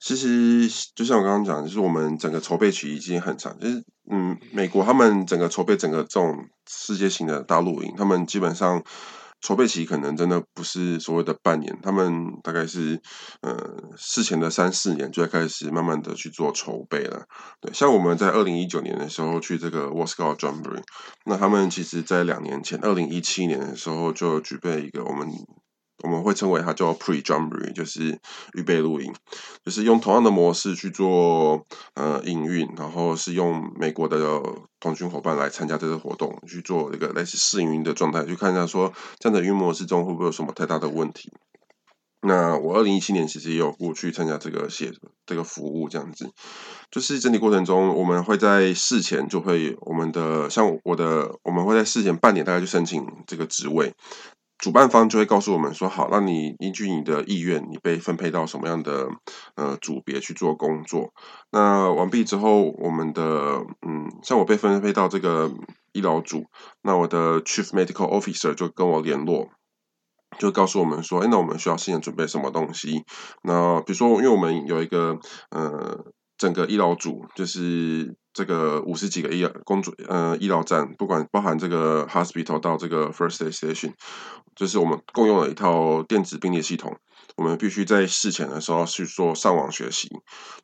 [0.00, 3.58] 其实就像我刚刚讲，就是我们整个筹备期已经很长。
[3.58, 8.82] 就是嗯，美国他们整个筹备整个这种世界性的大露营，他们基本上
[9.40, 13.00] 筹备期可能真的不是所谓的半年，他们大概是
[13.40, 13.56] 呃
[13.96, 17.24] 事前的三四年就在开始慢慢的去做筹备了。
[17.60, 20.82] 对，像我们在二零一九年的时候去这个 w a s c o j u m b o r e
[21.24, 25.28] 那他们其实在两年前，二零一七年的时候就举备一个我们
[26.04, 28.18] 我们会称为它叫 pre-jumbry，就是
[28.54, 29.12] 预备露营，
[29.64, 34.40] 就是用同样的模式去做呃营运，然后是用美国的
[34.78, 41.32] 同军伙伴来参加这个活动，去做一个类似试营运的状态，去看一下说这样的运模式中会不会有什么太大的问题。
[42.20, 44.92] 那我二零一七年其实也有过去参加这个写
[45.24, 46.28] 这个服务，这样子，
[46.90, 53.94] 就是整体过程中，我们会在事前就会我们的像我的，我们会在事前半年大概去申请这个职位，
[54.58, 59.08] 主办方就会告诉我们说，好，那你依据你的意愿，你被分配到什么样的
[59.54, 61.12] 呃组别去做工作。
[61.50, 65.50] 那完毕之后，我们的嗯，像我被分配到这个
[65.92, 66.46] 医疗组，
[66.82, 69.48] 那我的 Chief Medical Officer 就跟我联络。
[70.38, 73.02] 就告诉我们说，哎，那我们需要事先准备什么东西？
[73.42, 75.18] 那比如说，因为我们有一个
[75.50, 76.04] 呃，
[76.36, 83.92] 整个医疗组，就是这个五十几个医疗工作呃医疗站，不管包含这个 hospital 到这个 first aid station，
[84.54, 86.96] 就是我们共用了一套电子病历系统。
[87.36, 90.08] 我们必须在事前的时候去做上网学习。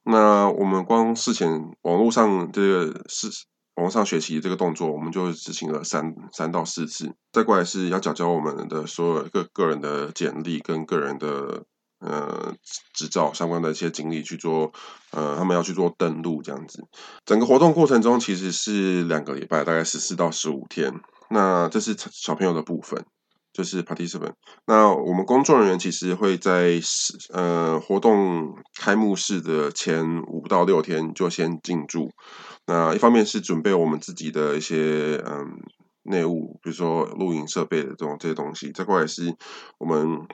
[0.04, 1.50] 那我们光事前
[1.82, 3.28] 网络上这个事。
[3.76, 7.12] 网上学习这个动作，我们就执行了三三到四次。
[7.32, 11.64] 再过来是要缴交我们的所有个个人的简历跟个人的
[12.00, 12.54] 呃
[12.92, 14.72] 执照相关的一些经历去做，
[15.10, 16.84] 呃，他们要去做登录这样子。
[17.24, 20.92] 整个活动过程中其实是两个礼拜，大概十四到十五天。
[21.30, 23.04] 那这是小朋友的部分，
[23.52, 24.34] 就是 participant。
[24.66, 26.78] 那我们工作人员其实会在
[27.32, 32.10] 呃活动开幕式的前五到六天就先进驻。
[32.66, 35.58] 那一方面是准备我们自己的一些嗯
[36.02, 38.70] 内务，比如说录影设备的这种这些东西。
[38.72, 39.34] 再过来是
[39.78, 40.26] 我们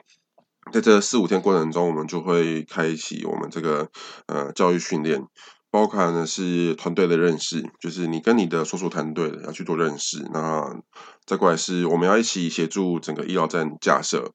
[0.71, 3.89] 在这四五天过程中，我们就会开启我们这个
[4.27, 5.25] 呃教育训练，
[5.69, 10.25] 包括呢是团队的认识，就是你跟你的所属团队要去做认识。
[10.33, 10.81] 那
[11.25, 14.31] 再过来是我们要一起协助整个医疗站架设。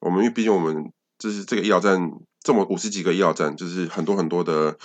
[0.00, 2.10] 我们因为毕竟我们就是这个医疗站
[2.42, 4.76] 这么五十几个医疗站，就是很多很多的。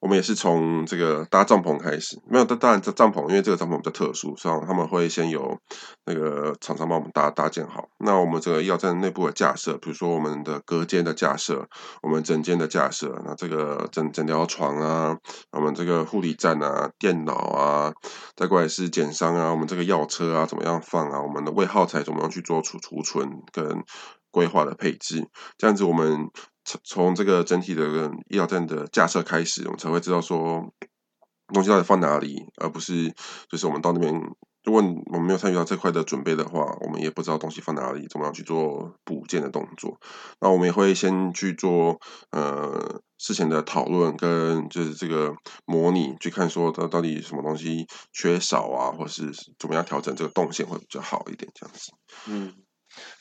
[0.00, 5.58] 我们也是从这个搭帐篷开始，没有，当当然这帐篷，因为这个帐篷比较特殊，所以他们会先有
[6.06, 7.86] 那个厂商帮我们搭搭建好。
[7.98, 11.68] 那我们这个要在内部的架设，比如说我们的隔间的架设，
[12.02, 15.18] 我们整间的架设，那这个整整条床啊，
[15.52, 17.92] 我们这个护理站啊，电脑啊，
[18.34, 23.84] 再过来是减伤啊，我们这个药车啊怎么样放啊，我们的位耗材怎么样去做储储存跟
[24.30, 26.30] 规划的配置，这样子我们。
[26.64, 30.72] 从从这个整体的医疗站的架设开始，我们才会知道说
[31.48, 33.12] 东西到底放哪里，而不是
[33.48, 34.14] 就是我们到那边，
[34.62, 39.98] 如果我们没有参与到这块的准备的话，我们也不知道东西放哪里，怎么样去做补件的动作。
[40.40, 41.98] 那我们也会先去做
[42.30, 51.90] 呃事前的讨论，跟就是这个模拟，去看说它到底什么东西缺少啊，或是怎么样调整这个动线会比较好一点，这样子。
[52.28, 52.54] 嗯，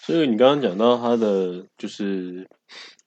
[0.02, 2.48] 所以你刚刚讲到它的就是。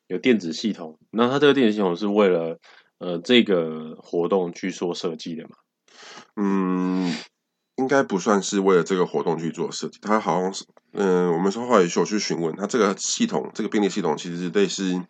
[0.09, 2.59] 有电子系统，那它这个电子系统是为了
[2.99, 5.51] 呃这个活动去做设计的嘛？
[6.37, 7.15] 嗯，
[7.77, 15.03] 应该不算是为了这个活动去做设计，它好像是嗯，我们说话也有去询问，它这个系统这个便利系统其实类似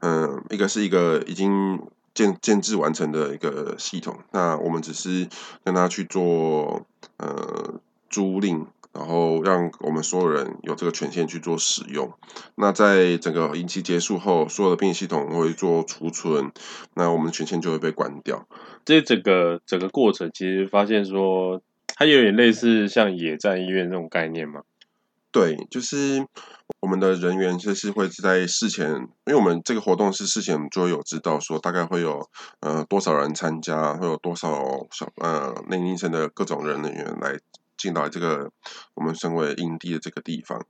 [0.00, 1.80] 嗯，一个是一个已经
[2.14, 5.28] 建建制完成的一个系统，那我们只是
[5.62, 6.86] 跟他去做
[7.18, 8.66] 呃租赁。
[8.92, 12.12] 然后让我们所有人有这个权限去做使用。
[12.56, 16.52] 那在整个营期结束后，所有的病历系统会做储存，
[16.94, 18.46] 那我们的权限就会被关掉。
[18.84, 21.60] 这整个整个过程，其实发现说，
[21.94, 24.62] 它有点类似像野战医院这种概念嘛？
[25.32, 26.26] 对，就是
[26.80, 28.90] 我们的人员就是会在事前，
[29.26, 37.38] 因为我们这个活动是事前就有知道说，大概会有呃多少人参加，会有多少小呃内医生的各种人人员来。
[37.80, 38.52] 进到这个
[38.92, 40.66] 我们称为营地的这个地方，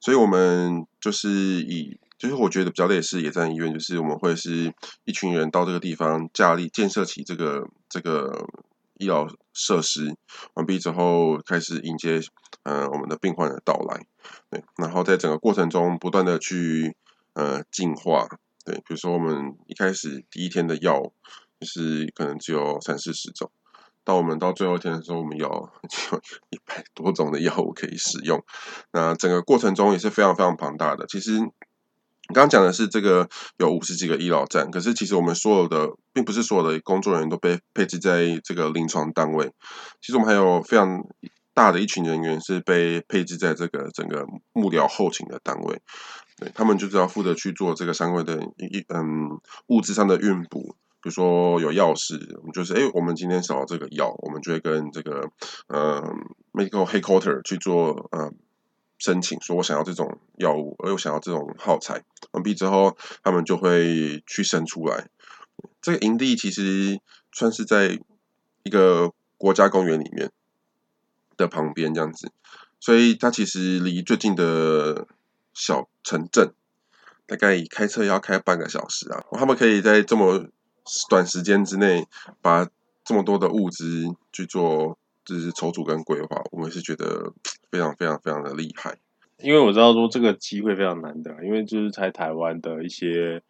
[0.00, 4.72] 所以我们就是以，就是我觉得比较类似野战医院，就是我们会是
[5.04, 8.46] 一群人到这个地方，架立建设起这个这个
[8.94, 10.16] 医疗设施，
[10.54, 12.22] 完毕之后开始迎接
[12.62, 14.06] 呃我们的病患的到来，
[14.48, 16.96] 对，然后在整个过程中不断的去
[17.34, 18.26] 呃进化，
[18.64, 21.12] 对，比如说我们一开始第一天的药
[21.60, 23.50] 就是可能只有三四十种。
[24.06, 25.46] 到我们到最后一天的时候，我们有
[26.12, 28.42] 有一百多种的药物可以使用。
[28.92, 31.04] 那整个过程中也是非常非常庞大的。
[31.08, 39.52] 其实你刚刚讲的是这个有五十几个医疗站，可是其实我们所有的并不是所有的工作人员都被配置在这个临床单位。
[40.00, 41.04] 其实我们还有非常
[41.52, 45.80] 大的一群人员是被配置在这个整个幕僚后勤的单位，
[46.38, 50.76] 对他们就是要负责去做这个相关的一嗯物质上的运补。
[51.06, 55.30] 比如说有钥匙，我们就是哎，我们今天少了这个药，我们就会跟这个
[55.68, 56.02] 呃
[56.52, 58.32] medical headquarter 去做呃
[58.98, 65.06] 申请，说我想要这种药物，而又想要这种耗材，完毕之后，他们就会去生出来。
[65.80, 68.00] 这个营地其实算是在
[68.64, 70.32] 一个国家公园里面
[71.36, 72.32] 的旁边这样子，
[72.80, 75.06] 所以它其实离最近的
[75.54, 76.52] 小城镇
[77.26, 79.22] 大概开车要开半个小时啊。
[79.38, 80.48] 他们可以在这么
[81.08, 82.06] 短时间之内
[82.40, 82.68] 把
[83.04, 84.96] 这么多的物资去做。
[85.26, 87.32] 就是筹组跟规划，我们是觉得
[87.68, 88.96] 非常非常非常的厉害。
[89.38, 93.42] 因为我知道说这个机会非常难得，因为就是在台湾的一些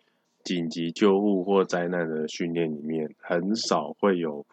[0.43, 4.47] 紧急救护或灾难的训练里面，很少会有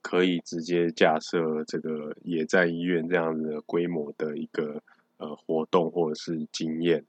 [0.00, 4.82] 可以直接架设这个野战医院这样子的规模的一个
[5.18, 7.04] 呃活动或者是经验。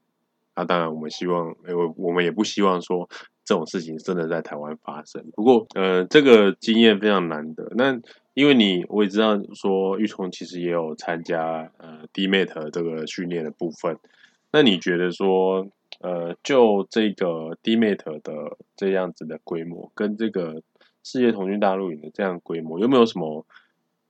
[0.54, 3.08] 那当然，我们希望，因为我们也不希望说
[3.44, 5.24] 这种事情真的在台湾发生。
[5.34, 7.72] 不过，呃，这个经验非常难得。
[7.74, 8.00] 那
[8.34, 13.98] 因为你我也知道说玉聪其实也有参加呃 D-MATE 这个训练的部分，
[14.52, 15.68] 那你觉得说
[16.00, 20.62] 呃就这个 D-MATE 的这样子的规模跟这个
[21.02, 23.44] 世界童军大陆营的这样规模有没有什么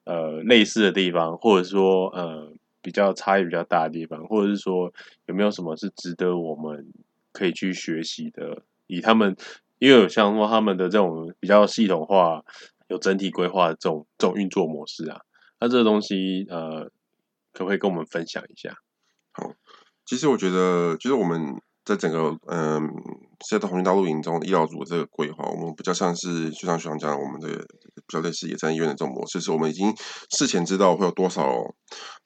[0.05, 4.93] 呃类似的地方，或者说呃比较差异比较大的地方，或者是说
[5.27, 6.87] 有没有什么是值得我们
[7.33, 8.63] 可以去学习的？
[8.97, 9.37] 以他们
[9.79, 12.43] 因为有像说他们的这种比较系统化。
[12.89, 15.19] 有整体规划的这种这种运作模式啊，
[15.59, 16.91] 那这个东西呃，
[17.55, 18.75] 可不可以跟我们分享一下？
[19.33, 19.51] 好，
[20.05, 21.41] 其实我觉得，就是我们
[21.87, 22.83] 在整个嗯，
[23.41, 27.49] 现在的红军大陆营中医疗组的这个规划，我们比较像是就像学长讲，我们的
[27.95, 29.95] 比较类似野战医院的这种模式，是我们已经
[30.29, 31.51] 事前知道会有多少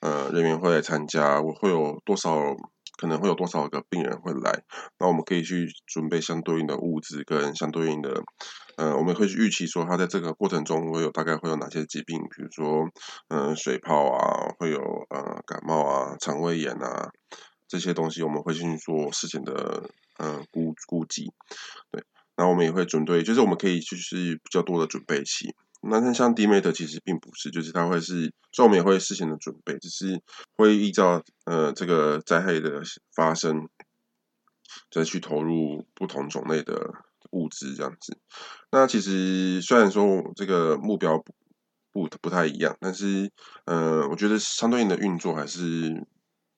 [0.00, 2.56] 呃人员会来参加，我会有多少。
[2.96, 4.62] 可能会有多少个病人会来，
[4.98, 8.22] 那我们可以去准备相对应的物资跟相对应的，
[8.76, 12.88] 呃，我们会去预期说他在这个过程中会有大概会有哪些疾病，比如说，
[13.28, 14.80] 嗯，水泡啊，会有
[15.10, 17.10] 呃感冒啊，肠胃炎啊
[17.68, 21.32] 这些东西，我们会去做事前的嗯估估计，
[21.90, 22.02] 对，
[22.34, 25.54] 然后我们也会准备，就是我们可以就是比较多的准备期。
[25.90, 30.20] 那像 DMAT 其实并不是，就是它会是，所以我们也会事先的准备，只是
[30.56, 32.82] 会依照呃这个灾害的
[33.14, 33.68] 发生，
[34.90, 36.90] 再去投入不同种类的
[37.30, 38.18] 物资这样子。
[38.70, 41.34] 那其实虽然说这个目标不
[41.92, 43.30] 不不太一样，但是
[43.64, 46.06] 呃，我觉得相对应的运作还是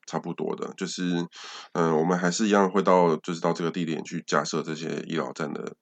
[0.05, 1.25] 差不多的，就是
[1.73, 5.75] 嗯，我们还是一样会到就是到这个地点去架设这些医疗站的。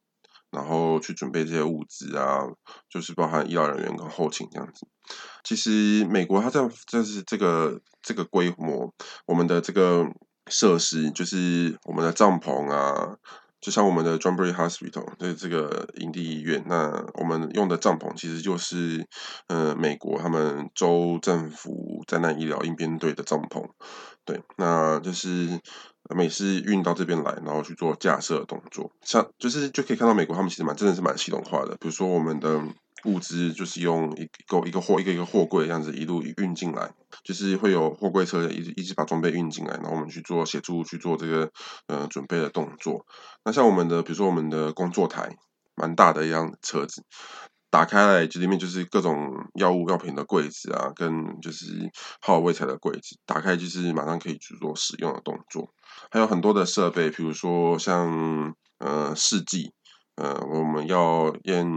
[0.52, 2.40] 然后去准备这些物资啊，
[2.90, 4.88] 就是包含医疗人员跟后勤这样子。
[5.44, 8.94] 其实美国它这样，这是这个这个规模，
[9.26, 10.06] 我们的这个
[10.48, 13.16] 设施，就是我们的帐篷啊，
[13.60, 19.06] 就像我们的 John Bray Hospital，就是这个营地医院，那我们用的帐篷其实就是，
[19.48, 23.70] 呃，美国他们州政府灾难医疗应变队的帐篷，
[24.24, 25.60] 对，那就是。
[26.16, 31.76] 每次运到这边来，然后去做架设动作，像就是就可以看到美国他们其实蛮真的是蛮系统化的。
[31.80, 32.62] 比如说我们的
[33.06, 36.92] 物资就是用一个一个货一个一个货柜这样子一路运进来，
[37.24, 41.52] 就是会有货柜车一直一直把装备运进来，然后我们去做协助去做这个
[41.88, 43.06] 呃准备的动作。
[43.44, 45.38] 那像我们的比如说我们的工作台，
[45.76, 47.04] 蛮大的一辆车子。
[47.70, 51.66] 打开来，就里面就是各种药物药品的柜子啊，跟就是
[52.22, 53.18] 好卫材的柜子。
[53.26, 55.70] 打开就是马上可以去做使用的动作。
[56.10, 59.74] 还有很多的设备，比如说像呃试剂，
[60.16, 61.68] 呃我们要验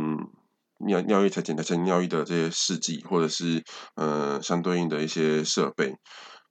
[0.87, 3.65] 尿尿液才检查成尿液的这些试剂，或者是
[3.97, 5.89] 呃相对应的一些设备，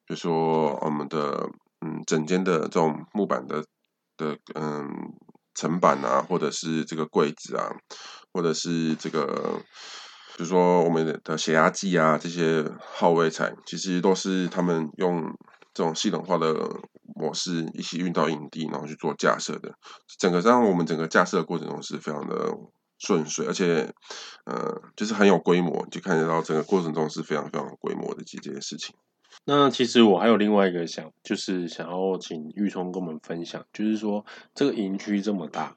[0.05, 1.49] 比如说我们的
[1.79, 3.63] 嗯整间的这种木板的
[4.17, 4.85] 的嗯
[5.55, 7.69] 层板啊，或者是这个柜子啊。
[8.33, 9.59] 或者是这个，
[10.37, 15.23] 比如说我们的血压计啊，这些号位材，其实都是他们用
[15.73, 16.53] 这种系统化的
[17.15, 19.73] 模式一起运到营地，然后去做架设的。
[20.17, 22.53] 整个让我们整个架设的过程中是非常的
[22.99, 23.91] 顺遂，而且
[24.45, 28.95] 呃，就是很有规模，就看得到整个过程中是非常非常有规模的这件事情。
[29.45, 35.75] 那其实我还有另外一个想，就是想要请玉聪跟我们分享，就是说这个营区这么大。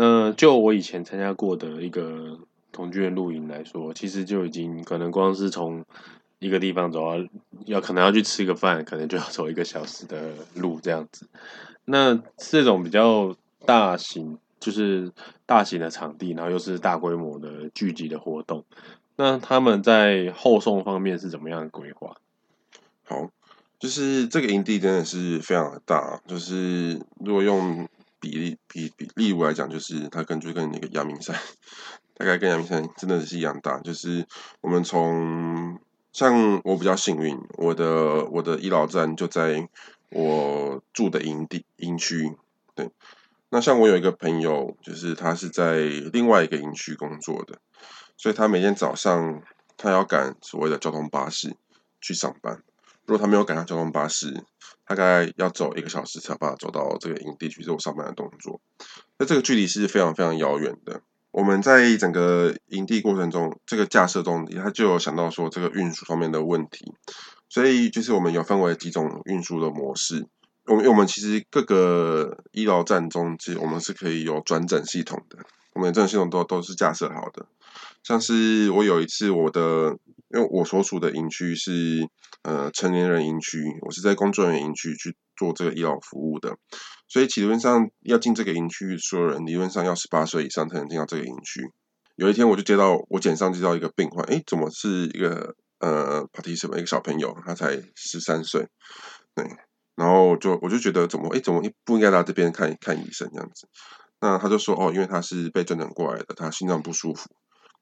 [0.00, 2.38] 那就我以前参加过的一个
[2.70, 5.84] 童军的露营来说，其实就已经可能光是从
[6.38, 7.28] 一个地方走到
[7.66, 11.26] 要可能要去吃个饭，可能就要走一个小时的路这样子。
[11.84, 13.34] 那这种比较
[13.66, 15.10] 大型，就是
[15.44, 18.64] 大型的场地，然后又是大规模的聚集的活动，
[19.16, 22.16] 那他们在后送方面是怎么样的规划？
[23.02, 23.30] 好，
[23.80, 27.88] 就是这个营地真的是非常的大，就是如果用。
[28.20, 31.36] 比例比比例如来讲，就是它根据跟那个阳明山，
[32.14, 33.78] 大概跟阳明山真的是一样大。
[33.80, 34.26] 就是
[34.60, 35.78] 我们从
[36.12, 39.68] 像我比较幸运，我的我的医疗站就在
[40.10, 42.36] 我住的营地营区。
[42.74, 42.90] 对，
[43.50, 45.78] 那像我有一个朋友，就是他是在
[46.12, 47.58] 另外一个营区工作的，
[48.16, 49.42] 所以他每天早上
[49.76, 51.56] 他要赶所谓的交通巴士
[52.00, 52.62] 去上班。
[53.04, 54.44] 如果他没有赶上交通巴士，
[54.88, 58.60] 大概要走一个小时才把走到这个营地去做上班的动作。
[59.18, 61.02] 那这个距离是非常非常遥远的。
[61.30, 66.92] 我们在整个营地过程中，这个架设中，他就有想到说这个运输方面的问题，
[67.50, 70.26] 所以就是我们有分为几种运输的模式。
[70.64, 75.38] 我们我们其实各个医疗站中，其实我们是可以有转诊系统的，
[75.74, 77.46] 我们的转诊系统都都是架设好的。
[78.02, 79.98] 像是我有一次我的，
[80.30, 82.08] 因为我所属的营区是
[82.42, 86.56] 呃成年人营区，我是在工作人员营区去做这个医疗服务的。
[87.08, 91.72] 所以，理论上要进这个营区，所有人理论上要十八岁以上才能进到这个营区。
[92.16, 98.66] 有一天，我就接到我简上接到一个病患，哎，怎么是一个呃 party 什么一个小朋友，他才十三岁，
[99.34, 99.46] 对，
[99.94, 103.66] 然后就我就觉得怎么哎怎么不应该来这边看看医生这样子？
[104.20, 107.30] 那他就说哦，因为他是被转诊过来的，他心脏不舒服。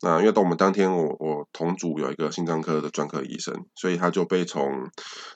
[0.00, 4.90] 那因为到我们当天，我我同组有一个心脏科的专科医生，所以他就被从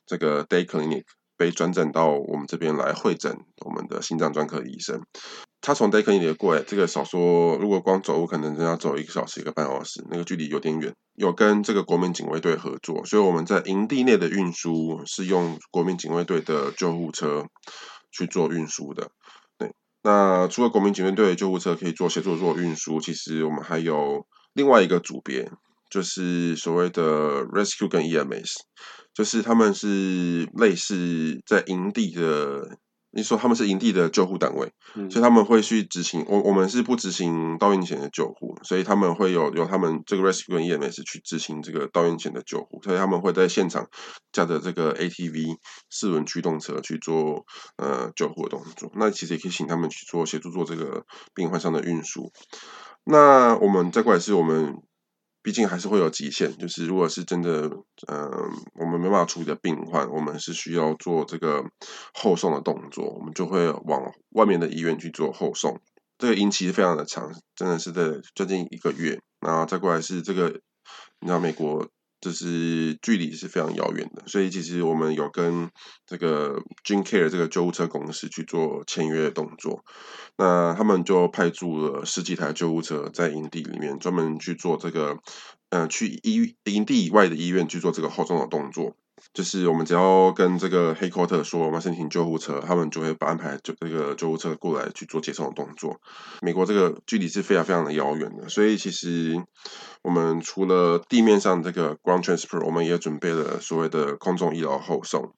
[0.06, 1.04] 这个 day clinic。
[1.36, 3.34] 被转诊到我们这边来会诊，
[3.64, 5.00] 我们的心脏专科医生，
[5.62, 10.94] 他从 Day Clinic 过来，这个少说，如果光走路可能要走一个小时一个半小时，那个距离有点远。
[11.14, 17.46] 有跟这个国民警卫队合作，所以我们在营地内的运输是用国民警卫队的救护车
[18.12, 19.10] 去做运输的。
[19.56, 25.50] 对，那除了国民警卫队救护车可以做协助做运输，其实我们还有另外一个组别，
[25.90, 28.52] 就是所谓的 Rescue 跟 EMS。
[29.12, 32.78] 就是他们是类似在营地的，
[33.10, 34.72] 你说他们是营地的救护单位，
[35.10, 36.24] 所以他们会去执行。
[36.28, 43.88] 我我们是不执行到院前的救护，所以他们会有有他们这个 rescue 跟 EMS 去执行这个到院前的救护，所以他们会在现场
[44.30, 45.56] 驾着这个 ATV
[45.90, 47.44] 四轮驱动车去做
[47.78, 48.92] 呃救护的动作。
[48.94, 52.32] 那其实也可以请他们去做协助做这个病患上的运输。
[53.04, 54.76] 那我们再过来是我们。
[55.42, 57.62] 毕竟还是会有极限，就是如果是真的，
[58.08, 58.30] 嗯，
[58.74, 61.64] 我们没办法处理的病患，我们是需要做这个
[62.12, 65.80] 后送的动作，我们就会往外面的医院去做后送。
[66.18, 69.18] 这个营期非常的长，真的是在将近一个月。
[69.40, 70.50] 然后再过来是这个，
[71.20, 71.88] 你知道美国。
[72.20, 75.70] 就是距离是非常遥远的，所以其实我们有跟
[76.06, 79.84] 这个 JinCare 这个救护车公司去做签约的动作，
[80.36, 85.18] 那他们就派驻了十几台救护车在营地里面，专门去做这个，
[85.70, 88.96] 呃，去医营地以外的医院去做这个后送的动作。
[89.32, 96.00] 就是我们只要跟这个黑 quarter 说我们申请救护车，他们就会安排就这个救护车过来去做接送的动作。
[96.40, 99.40] 美国这个距离是非常非常的遥远的，所以其实
[100.02, 105.32] 我们除了地面上这个 ground transport，我们也准备了所谓的空中医疗后送。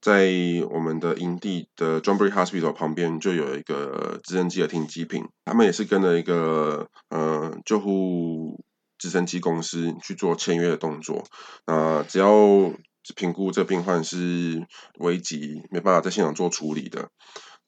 [0.00, 0.32] 在
[0.70, 8.64] 我们的营地的 John Bray Hospital 旁边就有一个直升机的停机坪，他们也是跟了一个呃救护
[8.98, 11.22] 直升机公司去做签约的动作。
[11.66, 12.28] 那只要
[13.16, 14.66] 评估这病患是
[14.98, 17.08] 危急，没办法在现场做处理的，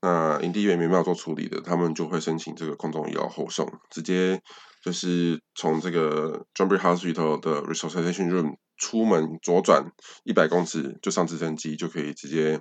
[0.00, 4.40] 那营地医院没办法做处理的，他们就会申请这个空中医疗后送，直接
[4.82, 9.92] 就是从这个 j u m b r y Hospital 的 Resuscitation Room 出门左转
[10.24, 12.60] 一百公尺就上直升机就可以直接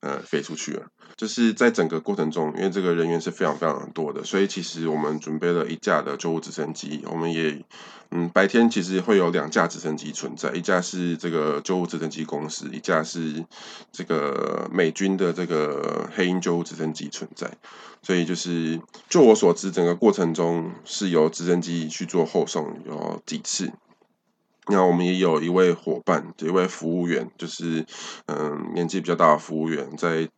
[0.00, 0.86] 呃飞出去了。
[1.16, 7.64] 就是在整个过程中，因为这个人员是非常非常多的，所以其实我们准备了一架的救护直升机，我们也。
[8.12, 13.46] 嗯，白天其实会有两架直升机存在，一架是这个救护直升机公司，一架是
[13.92, 17.48] 这个美军的这个黑鹰救护直升机存在。
[18.02, 23.70] 所以就是，就我所知，整个过程中是由直升机去做后送有几次。
[24.70, 27.84] 那我们也有一位伙伴，一位服务员，就是
[28.26, 30.28] 嗯年纪比较大的服务员，在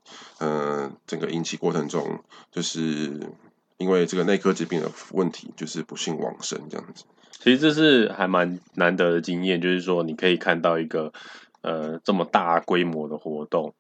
[0.41, 2.21] 嗯整个引起过程中，
[2.51, 3.21] 就是
[3.77, 7.05] 因为这个内科疾病的问题，就是不幸往生这样子。
[7.31, 11.13] 其实这是还蛮难得的经验，就是说你可以看到一个
[11.61, 13.75] 呃这么大规模的活动，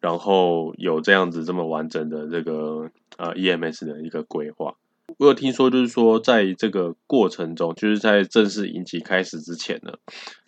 [0.00, 4.74] 然后有这样子这么完整的这个呃 EMS 的一个规划。
[5.18, 9.94] 我有听说，就是说在这个过程中，就是在正式引起开始之前呢，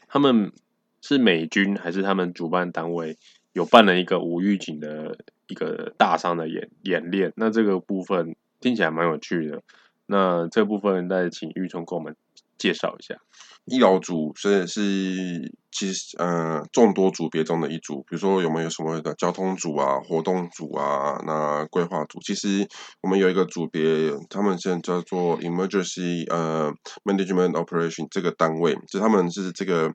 [0.09, 0.53] 他们
[1.01, 3.19] 是美军还是他们主办单位
[3.53, 7.33] 有办了一个无预警的一个大伤的演演练？
[7.37, 9.63] 那这个部分听起来蛮有趣的。
[10.07, 12.17] 那这部分再请玉聪跟我们
[12.63, 13.17] 介绍一下。
[13.65, 22.67] 医疗组虽然是其实呃众多组别中的一组，比如说有没有什么的交通组啊、活动组啊、那规划组，其实
[23.03, 23.83] 我们有一个组别，
[24.29, 26.73] 他们现在叫做 Emergency 呃
[27.05, 29.91] Management Operation 这个单位，就他们是这个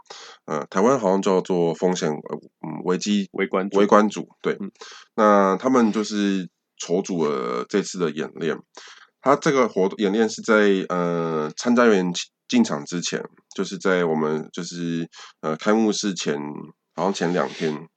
[0.46, 4.72] 呃台湾好像叫做风险嗯危机围观组围观组，对，嗯
[5.16, 8.58] 那他们就是筹组了这次的演练。
[9.20, 12.14] 他这个活动演练是在呃参加员
[12.48, 13.24] 进场之前，
[13.56, 15.08] 就是在我们就是
[15.42, 16.38] 呃开幕式前，
[16.96, 17.88] 好像前两天，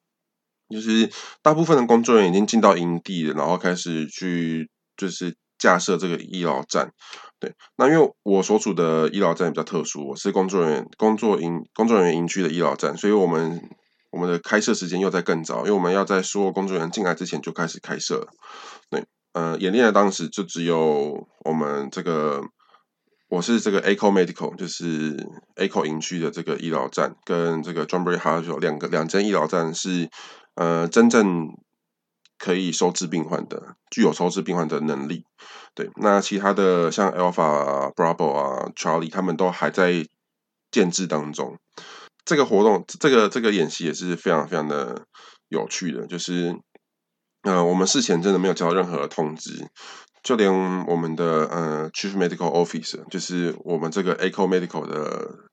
[0.68, 1.10] 就是
[1.42, 6.90] 大部分的工作人员已经进到营地了，然后开始去就是架设这个医疗站。
[7.38, 13.62] 对，那因为我所处的医疗站比较特殊，我是工作人员工作营工作人员营区的医疗站，所以我们
[14.10, 18.26] 我们的开设时间又在更早，因为我们要在所有工作人员进来之前就开始开设了。
[18.90, 22.42] 对，呃，演练的当时就只有我们这个，
[23.30, 25.16] 我是这个 Eco Medical，就是
[25.54, 30.10] Eco 营区的这个医疗站，跟这个 John Bray Hospital 两个两间医疗站是
[30.56, 31.46] 呃真正
[32.38, 35.22] 可以收治病患的，具有收治病患的能力。
[35.76, 40.04] 对，那其他的像 Alpha、Bravo 啊、Charlie，他们都还在
[40.72, 41.56] 建制当中。
[42.24, 45.04] 这个活动，这个这个演习也是非常非常的
[45.48, 46.58] 有趣的，就是。
[47.42, 49.66] 呃，我们事前真的没有接到任何的通知，
[50.22, 50.52] 就连
[50.86, 55.48] 我们的呃 Chief Medical Officer，就是我们这个 Eco Medical 的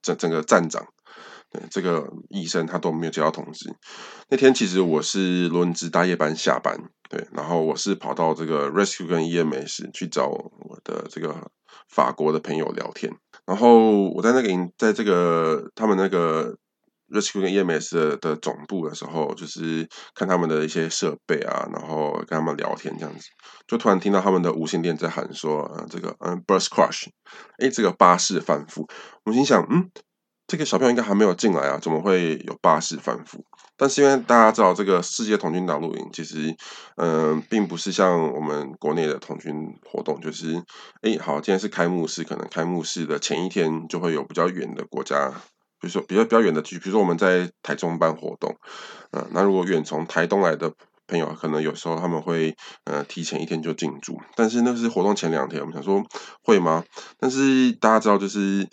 [0.00, 0.84] 整整个站长，
[1.50, 3.74] 对这个医生他都没有接到通知。
[4.28, 11.50] 那天其实我是轮值大夜班下班，对，然后我是跑到这个 Rescue 跟 EMS 去找我的这个
[11.88, 13.12] 法国的朋友聊天，
[13.44, 14.48] 然后我在那个，
[14.78, 16.56] 在这个他们那个。
[17.12, 23.26] Rescue 跟 EMS 的的总部的时候，就是看他们的一些设备啊，然后跟他们聊天这样子，
[23.68, 27.06] 就突然听到他们的无线电在喊说：“呃，这个嗯，burst crash，
[27.58, 28.88] 哎，这个巴士翻覆。”
[29.24, 29.90] 我心想，嗯，
[30.46, 33.40] 这个小朋友应该还没有进来啊，怎么会有巴士翻覆？
[33.76, 36.54] 但是因为大家知道，这个世界童军大陆营其实，
[36.96, 39.52] 嗯，并不是像我们国内的童军
[39.84, 40.54] 活动，就是，
[41.02, 45.32] 哎，好，今天是开幕式，可能开幕式的前一天就会有比较远的国家。
[45.82, 48.56] 比如说比较比较远的区，比如说我们在台中办活动，
[49.10, 50.72] 嗯，那如果远从台东来的
[51.08, 56.00] 朋友，可能有时候他们会呃提前一天就进驻，但是那是活动前两天，我们想说
[56.44, 56.84] 会吗？
[57.18, 58.68] 但是大家知道，就是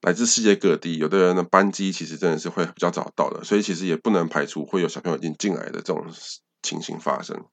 [0.00, 6.06] 来自世界各地，有的人的班机其实真的是会比较早到的，所以其实也不能排除会有小朋友已经进来的这种
[6.62, 7.44] 情形发生。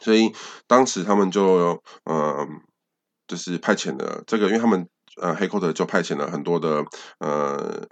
[0.00, 0.32] 所以
[0.66, 2.48] 当时他们就呃
[3.28, 4.88] 就是派遣了这个，因为他们。
[5.20, 6.84] 呃，黑科特就派遣了很多的
[7.18, 7.86] 呃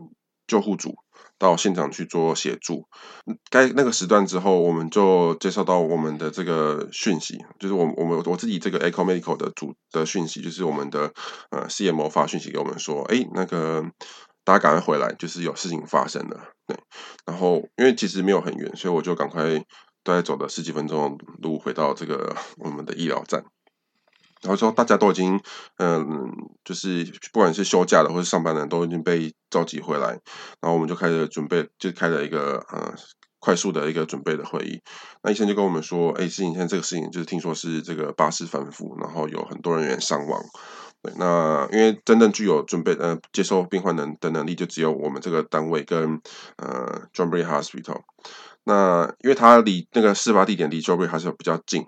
[0.47, 0.95] 救护组
[1.39, 2.87] 到现场去做协助。
[3.51, 11.13] 该那个时段之后，我们就接收到我们的这个讯息，就是我我们我自己这个 Echo Medical 的组的讯息，就是我们的
[11.51, 13.83] 呃 CMO 发讯息给我们说，哎，那个
[14.45, 16.41] 大家赶快回来，就是有事情发生了。
[16.67, 16.77] 对，
[17.27, 19.59] 然后因为其实没有很远，所以我就赶快
[20.03, 23.45] 大概走了十几分钟路回到这个 我们的医疗站。
[24.45, 25.41] 然后说大家都已经，
[25.79, 26.31] 嗯，
[26.63, 30.09] 就是不管是休假的或是上班的都已经被召集回来，
[30.61, 32.95] 然后我们就开始准备，就开了一个呃
[33.41, 34.83] 快速的一个准备的会议。
[35.23, 40.43] 那医生就跟我们说，哎，事情现在这个事情就是听说是这个巴士翻覆，然后有很多人员伤亡。
[41.03, 46.21] 对，那因为真正具有准备呃接收病患能的能力，就只有我们这个单位跟
[46.57, 48.03] 呃 John Bray Hospital。
[48.65, 51.87] 那因为它离那个事发地点离 John Bray 还是比较近。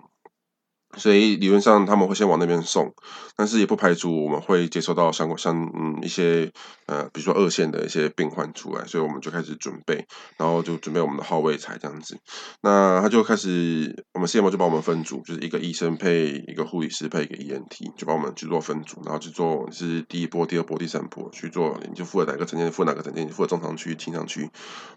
[0.95, 2.93] 所以理论上他们会先往那边送，
[3.35, 6.51] 但是也不排除我们会接收到相关像嗯一些
[6.85, 10.07] 呃比如说二线的一些病患出来，所以我们就开始准备，
[10.37, 12.17] 然后就准备我们的号位才这样子。
[12.61, 24.49] 那他就开始，我们 CMO 就把我们分组，就是一个医生配一个护理师配一个 ENT，就把我们去做分组，然后去做是第一波、第二波、第三波去做，你就负责哪个层间，负责哪个层间，负责中长区、轻长区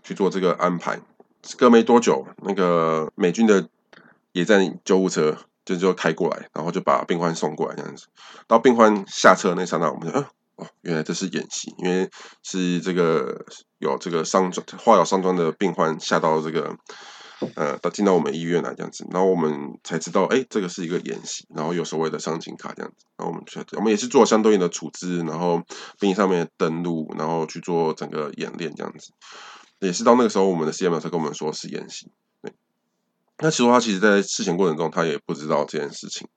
[0.05, 1.01] 去做这个安排。
[1.59, 3.68] 隔没多久，那个美军的
[4.32, 5.36] 野战救护车。
[5.70, 8.06] 就就开过来，然后就把病患送过来这样子。
[8.48, 10.20] 到病患下车那刹那，我们说，
[10.56, 12.10] 哦，原来这是演习，因为
[12.42, 13.44] 是这个
[13.78, 16.76] 有这个伤状、化疗伤状的病患下到这个
[17.54, 19.06] 呃，到进到我们医院来这样子。
[19.12, 23.06] 然后我们才知道，哎，这个是一个演习，然后有所谓的伤情卡这样子。
[23.16, 25.62] 然后我们去我们也是做相对应的处置，然后
[26.00, 29.12] 病上面登录，然后去做整个演练这样子。
[29.78, 32.10] 也是到那个时候，我们的 CM 才跟我们说是演习。
[33.43, 36.28] 那其实他其实，在事前过程中，他也不知道这件事情。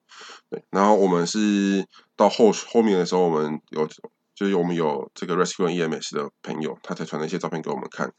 [0.50, 1.86] 对，然后我们是
[2.16, 3.88] 到后后面的时候，我们有
[4.36, 8.12] 就是我们有这个 rescue EMS 的朋友，他才传了一些照片给我们看。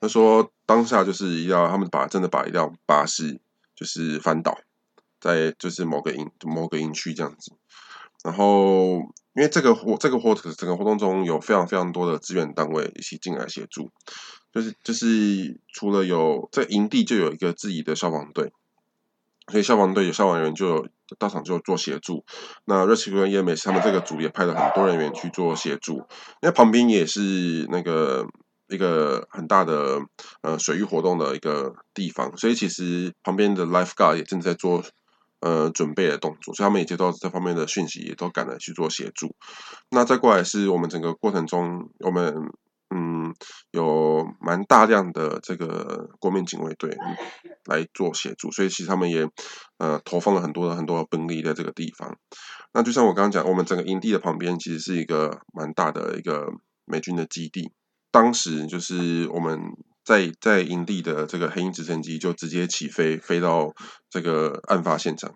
[0.00, 3.40] 他说当下就是要他们把真的把一辆巴士
[3.76, 4.58] 就是翻倒
[5.20, 7.52] 在就是某个营某个营区这样子。
[8.22, 8.98] 然后
[9.34, 13.90] 因为这个活这个活整个活动中有非常非常多的资源单位一起进来协助，
[14.52, 18.52] 就是就是除了有在营地就有一个自己的消防队，
[19.48, 22.24] 所以消防队有消防员就到场就做协助。
[22.64, 25.96] 那 Rescue 跟 EMS 他们这个组也派了很多人员去做协助，
[26.42, 28.26] 因为旁边也是那个。
[28.72, 30.00] 一个很大的
[30.42, 34.80] 呃水域活动的一个地方，所以其实旁边的 lifeguard 也正在做
[35.40, 39.34] 呃准备的动作，所以他们也接到这方面的讯息，也都赶来去做协助。
[39.90, 42.34] 那再过来是我们整个过程中，我们
[42.94, 43.34] 嗯
[43.70, 46.96] 有蛮大量的这个国民警卫队
[47.66, 49.28] 来做协助，所以其实他们也
[49.78, 52.16] 呃投放了很多的很多的兵力在这个地方。
[52.72, 56.52] 那就像我刚刚讲，我们整个营地的旁边其实是一个蛮大的一个
[56.84, 57.72] 美军的基地。
[58.12, 59.60] 当时就是我们
[60.10, 63.72] 在在营地的这个黑鹰直升机就直接起飞，飞到
[64.10, 65.32] 这个案发现场。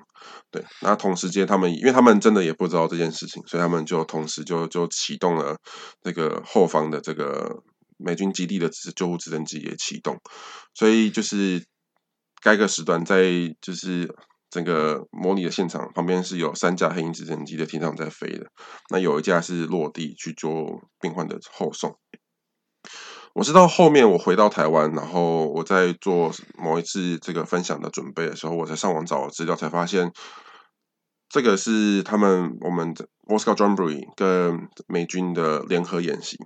[0.50, 5.56] 对，那同时间他们，因为他们真的也不知道这件事情，所以他们就同时就就启动了
[6.02, 7.62] 这个后方的这个
[7.98, 10.18] 美军基地的救护直升机也启动，
[10.74, 11.64] 所以就是
[12.42, 13.22] 该个时段在
[13.60, 14.12] 就是
[14.50, 18.48] 整个模拟的现场旁边是有三架黑鹰直升机的天上在飞的，
[18.90, 21.96] 那有一架是落地去做病患的后送。
[23.34, 30.12] 我是到后面我回到台湾，然后我在做某一次这个分享的准备的时候，我才上网找资料，才发现
[31.28, 32.94] 这个是他们我们
[33.26, 36.38] Moscow Jamboree 跟美军的联合演习。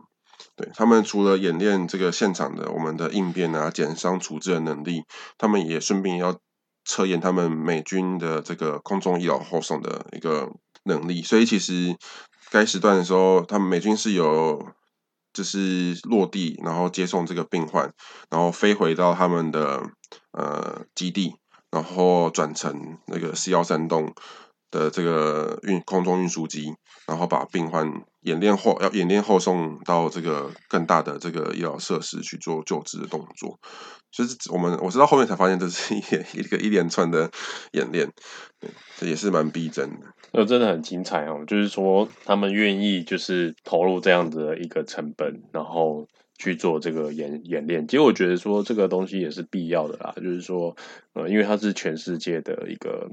[0.57, 5.03] 对他们除了演练这个现场的我们的应变啊、减伤处置的能力，
[5.37, 6.39] 他们也顺便要
[6.87, 10.51] 测验他们美军的这个空中医疗后送的一个
[10.85, 11.21] 能力。
[11.21, 11.95] 所以其实
[12.51, 14.67] 该时段的时候，他们美军是有。
[15.33, 17.93] 就是落地，然后接送这个病患，
[18.31, 19.83] 然后飞回到他们的
[20.33, 21.35] 呃基地，
[21.71, 24.15] 然后转乘那个 C 幺三栋
[24.71, 26.73] 的这个运空中运输机，
[27.07, 27.91] 然后把病患
[28.21, 33.59] 演练后要演练后送到这个更大的这个医疗设施去做救治的动作。
[34.11, 35.99] 就是我们我知道后面才发现这是一
[36.39, 37.31] 一个一连串的
[37.73, 38.11] 演练，
[38.97, 40.07] 这也是蛮逼真的。
[40.33, 46.07] 那真的很精彩哦，就是说他们愿意就是投入这样子的一个成本，然后
[46.39, 47.87] 去做这个演演练。
[47.87, 50.75] 其实我觉得说这个东西也是必要的啦，就是说，
[51.13, 53.11] 呃，因为它是全世界的一个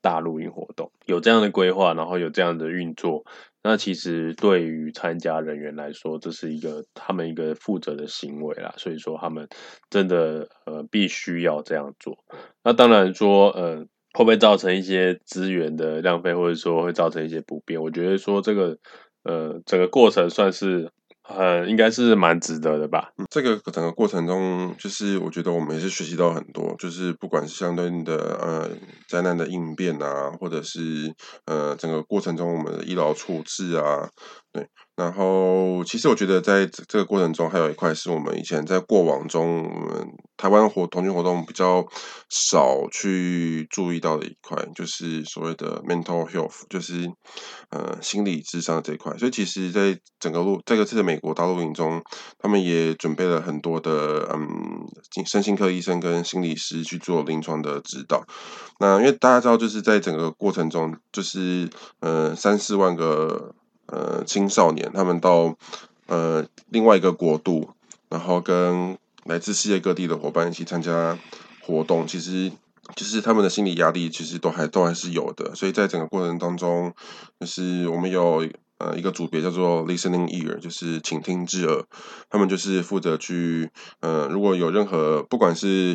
[0.00, 3.24] 大露营活动，有这样的规划，然后有这样的运作，
[3.62, 8.74] 那其实对于参加人员来说，这是一个他们一个负责的行为啦。
[8.76, 9.48] 所以说他们
[9.90, 12.18] 真的呃必须要这样做。
[12.64, 13.86] 那当然说，呃。
[14.14, 17.80] 会不会造成一些资源的浪费，或者说会造成一些不便？
[17.80, 18.76] 我觉得说这个，
[19.22, 20.90] 呃，整个过程算是，
[21.28, 23.12] 呃，应该是蛮值得的吧。
[23.30, 28.70] 这个整个过程中，就是我觉得我们也是学习到很多，就是不管是相对应的呃
[29.06, 31.14] 灾难的应变啊，或者是
[31.44, 34.08] 呃整个过程中我们的医疗处置啊，
[34.52, 34.66] 对。
[34.98, 41.86] 然后，其实我觉得在这个过程中，还有一块是我们以前在过往中，我们台湾活同居活动比较
[42.28, 47.08] 少去注意到的一块，就是所谓的 mental health，就是
[47.70, 49.16] 呃心理智商这一块。
[49.16, 52.02] 所以，其实在整个路这个次的美国大陆营中，
[52.36, 54.44] 他们也准备了很多的嗯
[55.24, 58.24] 身心科医生跟心理师去做临床的指导。
[58.80, 61.70] 那因为大家知道，就是在整个过程中，就是
[62.00, 63.54] 呃三四万个。
[63.88, 65.54] 呃，青少年他们到
[66.06, 67.70] 呃另外一个国度，
[68.08, 71.18] 然后跟来自世界各地的伙伴一起参加
[71.62, 72.50] 活动，其实
[72.94, 75.54] 就是他们的心理压力其实都还都还是有的。
[75.54, 76.94] 所以在整个过程当中，
[77.40, 78.48] 就是我们有。
[78.78, 81.84] 呃，一个组别叫做 listening ear，就是倾听之耳。
[82.30, 83.68] 他们就是负责去，
[84.00, 85.94] 呃，如果有任何不管是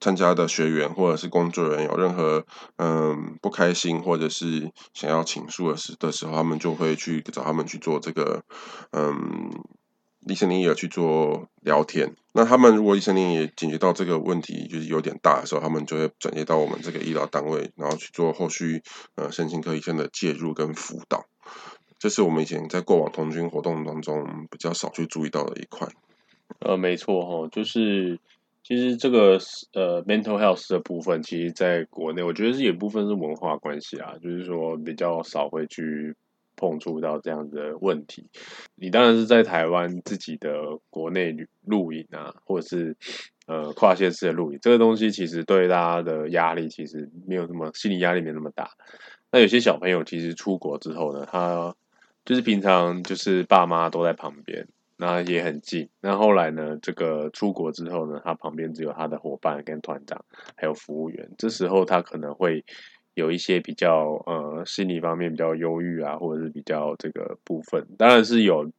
[0.00, 2.44] 参加的学员或者是工作人员有任何
[2.76, 8.42] 嗯不开心或者是想要倾诉的时的时候，他们就会去找他们去做这个
[8.90, 9.50] 嗯
[10.26, 12.14] listening ear 去做聊天。
[12.32, 18.82] 那他们如果 listening 也解决到这个问题就是有点大的时候，他们就会转接到我们这个医疗单位，然后去做后续
[19.14, 21.24] 呃身心科医生的介入跟辅导。
[22.00, 25.86] 这是我们以前在过往童军活动当中比较少去注意到的一块。
[26.60, 28.18] 呃，没错哈，就是
[28.64, 29.38] 其实这个
[29.74, 36.16] 呃 mental health 的部分，其实在国内我觉得是有部分是文化关系啊，就是说比较少会去
[36.56, 38.26] 碰触到这样的问题。
[38.76, 41.36] 你当然是在台湾自己的国内
[41.66, 42.96] 录影啊，或者是
[43.46, 48.70] 呃跨县市的录影，这个东西其实对大家的压力其实没有那么心理压力没那么大。
[49.30, 51.76] 那有些小朋友其实出国之后呢，他
[52.30, 54.64] 就是平常就是爸妈都在旁边，
[54.96, 55.88] 那也很近。
[56.00, 60.24] 那后来呢，这个出国之后呢，他旁边只有他的伙伴跟团长，
[60.54, 61.28] 还有服务员。
[61.36, 62.64] 这时候他可能会
[63.14, 68.70] 有一些比较呃心理方面比较忧郁啊，或者是比较这个部分，当然是有，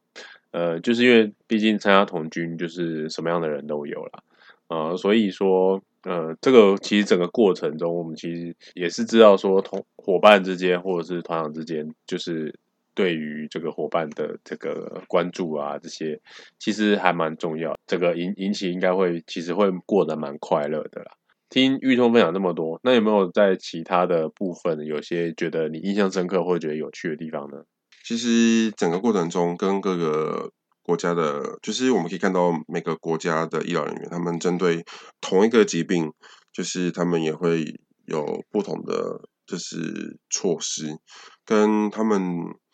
[0.51, 4.23] 呃，就是因为毕竟参加童军就是什么样的人都有啦，
[4.69, 12.55] 呃，所以说呃这个其实整个过程中，我们其实也是知道说同伙伴之间或者是团长之间，就是
[12.93, 16.19] 对于这个伙伴的这个关注啊这些，
[16.59, 21.11] 其实还蛮重要，这个引引起应该会其实会过得蛮快乐的啦。
[21.49, 27.63] 听玉通分享那么多，那有没有在其他的部分有些觉得你印象深刻或者觉得有趣的地方呢？
[28.03, 34.83] 其实整个过程中跟各个国家的，就是我们可以看到每个国家的医疗人员，他们针对
[35.19, 36.11] 同一个疾病，
[36.53, 37.65] 就是他们也会
[38.05, 40.97] 有不同的就是措施，
[41.45, 42.21] 跟他们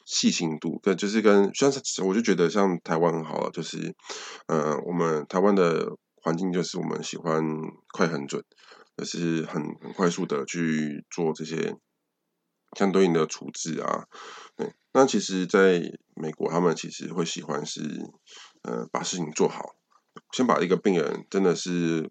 [0.07, 3.93] 细心度，跟就是跟像是我就觉得像台湾很好，就是
[4.47, 5.91] 呃我们台湾的
[6.23, 7.43] 环境就是我们喜欢
[7.93, 8.43] 快很准。
[8.97, 11.77] 就是很很快速的去做这些
[12.75, 14.07] 相对应的处置啊，
[14.55, 15.79] 对，那其实在
[16.15, 17.79] 美国，他们其实会喜欢是，
[18.63, 19.75] 呃，把事情做好，
[20.31, 22.09] 先把一个病人真的是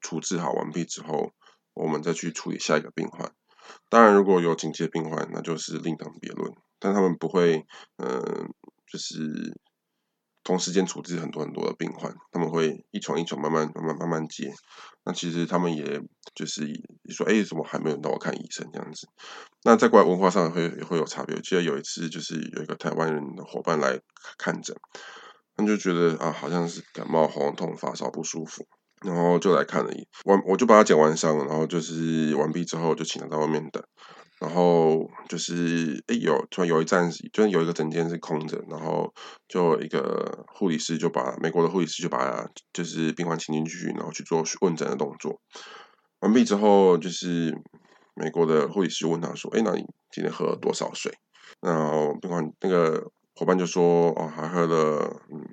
[0.00, 1.32] 处置好完毕之后，
[1.74, 3.30] 我们再去处理下一个病患。
[3.90, 6.50] 当然，如果有紧急病患，那就是另当别论，
[6.82, 7.64] 但他们不会，
[7.96, 8.52] 嗯，
[8.86, 9.56] 就是。
[10.44, 14.52] 同时间处置很多很多的病患，他们会一床一床慢慢慢慢慢慢接。
[15.04, 16.02] 那其实他们也
[16.34, 16.66] 就是
[17.10, 19.06] 说，哎，怎么还没有到我看医生这样子？
[19.62, 21.36] 那在国外文化上会也会有差别。
[21.36, 24.00] 我记得有一次就是有一个台湾人的伙伴来
[24.36, 24.76] 看诊，
[25.54, 28.66] 他就觉得啊，好像是感冒、喉咙痛、发烧不舒服，
[29.06, 33.80] 然后就来看了一完，我就把他剪完伤，然后就是完毕之后就请他在外面等。
[34.42, 39.14] 然后就是哎，有突然有一站，就是有一个诊间是空着，然后
[39.46, 45.40] 就一个护理师就把美国的护理师就把就是病患请进去，然后去做问诊的动作。
[46.18, 47.56] 完毕之后，就是
[48.16, 51.12] 美国的护理师就问他说：“哎，那你今天喝了多少水？”
[51.62, 55.46] 然后病患那个伙伴就说：“哦，还喝了嗯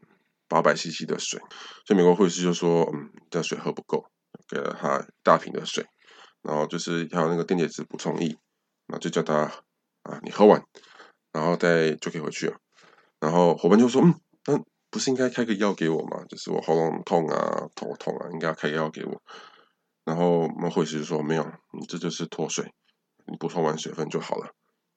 [0.48, 1.40] 八百 CC 的水。”
[1.86, 4.04] 所以美国护理师就说：“嗯，这水喝不够，
[4.48, 5.86] 给了他大瓶的水，
[6.42, 8.36] 然后就是还有那个电解质补充液。”
[8.90, 9.52] 那就叫他
[10.04, 10.64] 啊，你喝完，
[11.32, 12.58] 然后再就可以回去了。
[13.20, 14.14] 然后伙伴就说：“嗯，
[14.48, 16.24] 那不是应该开个药给我吗？
[16.28, 19.22] 就是我喉咙痛啊、头痛啊，应该要开个药给我。”
[20.06, 21.44] 然后我们护士就说：“没有，
[21.80, 22.74] 你这就是脱水，
[23.28, 24.48] 你补充完水分就好了，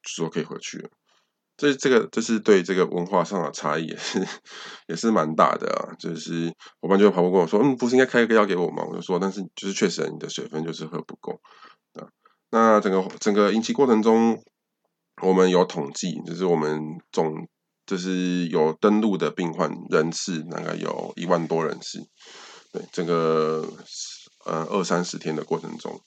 [0.03, 0.89] 就说可以回去了。”
[1.59, 4.27] 这这个这是对这个文化上的差异 也是
[4.87, 5.93] 也是蛮大的啊。
[5.99, 11.33] 就是伙伴就跑过跟我说：“嗯，不是应该开个药给我吗？”我就说：“但是就是确实你的水分就是喝不够
[11.95, 12.09] 啊。”
[12.55, 14.39] 那整个整个引起过程中，
[15.23, 16.79] 我们有统计，就是我们
[17.11, 17.49] 总
[17.87, 21.99] 就是有登录的病患人次，大概有一万多人次。
[22.71, 23.67] 对，整个
[24.45, 25.99] 呃二三十天的过程中，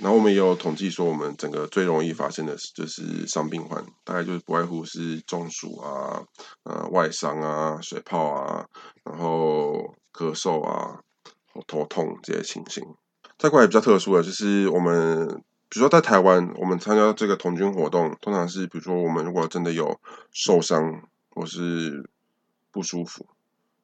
[0.00, 6.22] 然后我们也有统计说，我们整个最容易发生的就是伤病患，大概就是不外乎是中暑啊、
[6.64, 8.66] 呃外伤啊、水泡啊，
[9.04, 9.72] 然后
[10.12, 11.00] 咳嗽啊、
[11.66, 12.84] 头痛这些情形。
[13.38, 15.42] 再过来比较特殊的，就是我们。
[15.70, 20.00] 比如说在台湾，我们参加这个童军活动，通常是比如说我们如果真的有
[20.32, 22.08] 受伤或是
[22.70, 23.26] 不舒服，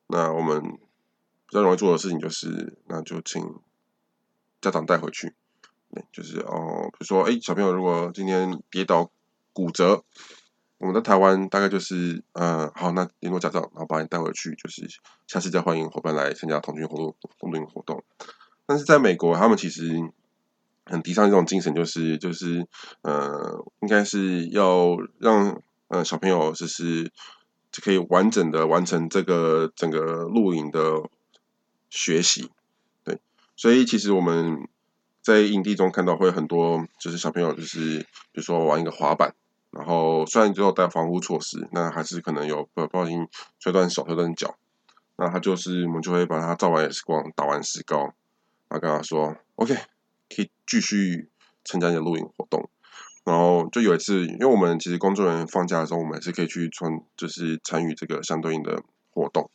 [0.07, 3.61] 那我们比较容易做的事情就是，那就请
[4.63, 5.35] 家长带回去。
[6.11, 9.11] 就是哦，比如说哎，小朋友如果今天跌倒
[9.53, 10.03] 骨折，
[10.79, 14.89] 我们在台湾大概就是呃，好，那联络家长，然后把你带回去，就是
[15.27, 18.03] 下次再欢迎伙伴来参加童军活动、童军活动。
[18.65, 20.11] 但是在美国，他们其实。
[20.87, 22.67] 很提倡一种精神，就是就是
[23.03, 27.11] 呃，应该是要让呃小朋友就是
[27.73, 31.03] 就可以完整的完成这个整个露营的
[31.89, 32.51] 学习，
[33.03, 33.19] 对，
[33.57, 34.69] 所以其实我们
[35.23, 38.01] 在营地中看到会很多，就是小朋友就是
[38.33, 39.35] 比如说玩一个滑板，
[39.71, 43.27] 然后虽然只有带防护措施，那还是可能有不小心
[43.59, 44.55] 摔断手、摔断脚，
[45.17, 48.01] 那他就是我们就会把他照完 X 光、打完石膏，
[48.69, 49.75] 然后跟他说 OK。
[50.35, 51.29] 可以继续
[51.65, 52.69] 参加你的露营活动，
[53.25, 59.51] 然后就有一次，因为我们其实工作人员放假的时候，我们也是可以去参，就是参与这个相对应的活动。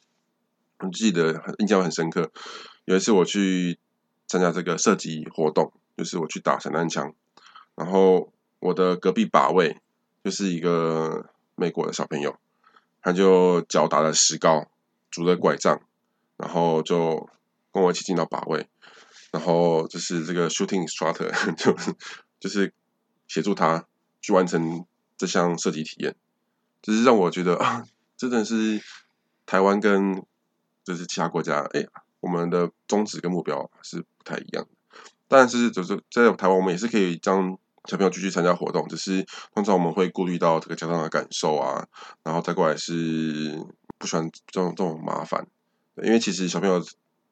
[0.79, 2.31] 我记得很印象很深刻，
[2.85, 3.77] 有一次我去
[4.27, 7.13] 参加这个射击活动，就是我去打散弹枪，
[7.75, 9.77] 然后我的隔壁把位
[10.23, 12.37] 就是一个美国的小朋友，
[13.01, 14.67] 他就脚打了石膏，
[15.11, 15.81] 拄着拐杖，
[16.37, 17.29] 然后就
[17.73, 18.67] 跟我一起进到把位。
[19.31, 21.75] 然后就是这个 shooting instructor 就
[22.39, 22.73] 就是
[23.27, 23.85] 协助他
[24.21, 24.85] 去完成
[25.17, 26.15] 这项射击体验，
[26.81, 27.83] 就是让我觉得啊，
[28.17, 28.81] 真的是
[29.45, 30.23] 台湾跟
[30.83, 31.85] 就是其他国家，哎，
[32.21, 34.69] 我们的宗旨跟目标是不太一样的。
[35.27, 41.87] 但是就是在台湾，我们也是可以将小朋友继续参加活动，只是通常我们会顾虑到这个家长的感受啊，
[42.23, 43.63] 然后再过来是
[43.99, 45.45] 不喜欢这种这种麻烦，
[46.01, 46.83] 因为其实小朋友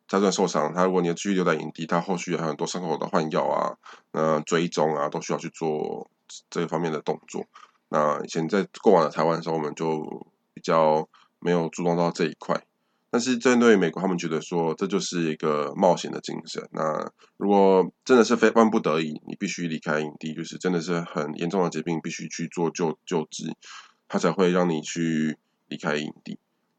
[0.08, 3.76] 家段受伤，他如果你要继续留在营地，他后续还有很多伤口的换药啊、
[4.12, 6.10] 呃追踪啊，都需要去做
[6.50, 7.46] 这方面的动作。
[7.90, 11.08] 那以前在过往的台湾的时候，我们就比较
[11.40, 12.64] 没有注重到这一块。
[13.10, 16.68] 但是针对美国，他们觉得说这就是一个冒险的精神。
[16.72, 23.56] 那如果真的是非万不得已，你必须离开营地，就是真的是很严重的疾病，必须去做救救治，
[24.10, 25.38] 他才会让你去
[25.68, 26.38] 离开营地。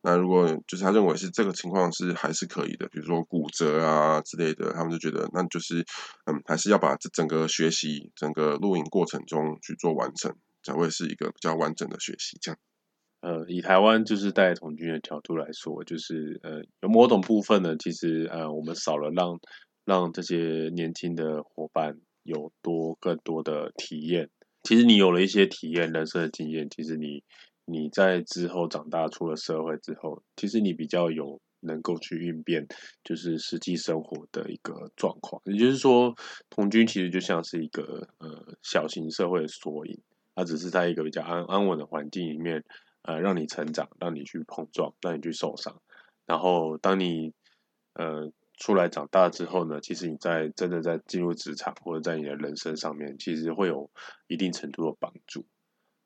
[0.08, 5.84] 那如果就是他认为是这个情况是还是可以的，比如说骨折啊之类的，他们就觉得那就是
[6.24, 12.58] 嗯，还是要把这整个学习整个录影过程中去做完成，才会是一个比较完整的学习这样。
[13.20, 19.38] 呃，以台湾就是带童军的角度来说，就是呃，有某种部分呢，其实呃，我们少了让
[19.84, 24.30] 让这些年轻的伙伴有多更多的体验。
[24.62, 27.22] 其实你有了一些体验、人生的经验，其实你
[27.68, 32.66] 你在之后长大出了社会之后，其实你比较有能够去应变，
[33.04, 35.40] 就是实际生活的一个状况。
[35.44, 36.14] 也就是说，
[36.50, 40.00] 童军其实就像是一个呃小型社会的缩影，
[40.34, 42.64] 它只是在一个比较安安稳的环境里面。
[43.02, 45.80] 呃，让你成长，让你去碰撞，让你去受伤，
[46.26, 47.32] 然后当你
[47.94, 53.88] 呃出来长大之后呢，其实你在真的在进入职场或者在你的人生上面，其实会有
[54.26, 55.46] 一定程度的帮助。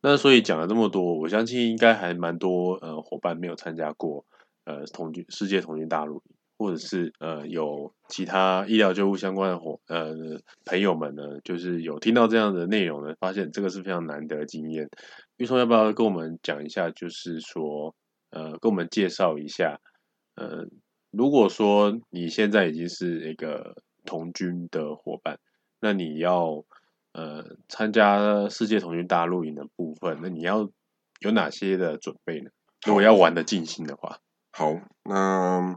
[0.04, 4.26] 那所以讲了这么多，我相信应该还蛮多呃伙伴没有参加过
[4.64, 6.20] 呃同军世界同军大陆，
[6.58, 10.12] 或者是呃有其他医疗救护相关的伙呃
[10.64, 14.88] 朋友们呢，就是有听到这样的内容呢，发现这个是非常难得的经验。
[15.36, 16.90] 玉松要不要跟我们讲一下？
[16.90, 17.94] 就是说，
[18.30, 19.80] 呃，跟我们介绍一下，
[20.34, 20.66] 呃，
[21.12, 25.38] 如果说你现在已经是一个童军的伙伴，
[25.80, 26.64] 那你要
[27.12, 30.68] 呃参加世界童军大陆营的部分，那你要
[31.20, 32.50] 有哪些的准备呢？
[32.86, 34.18] 如果要玩的尽兴的话，
[34.50, 34.72] 好，
[35.04, 35.76] 那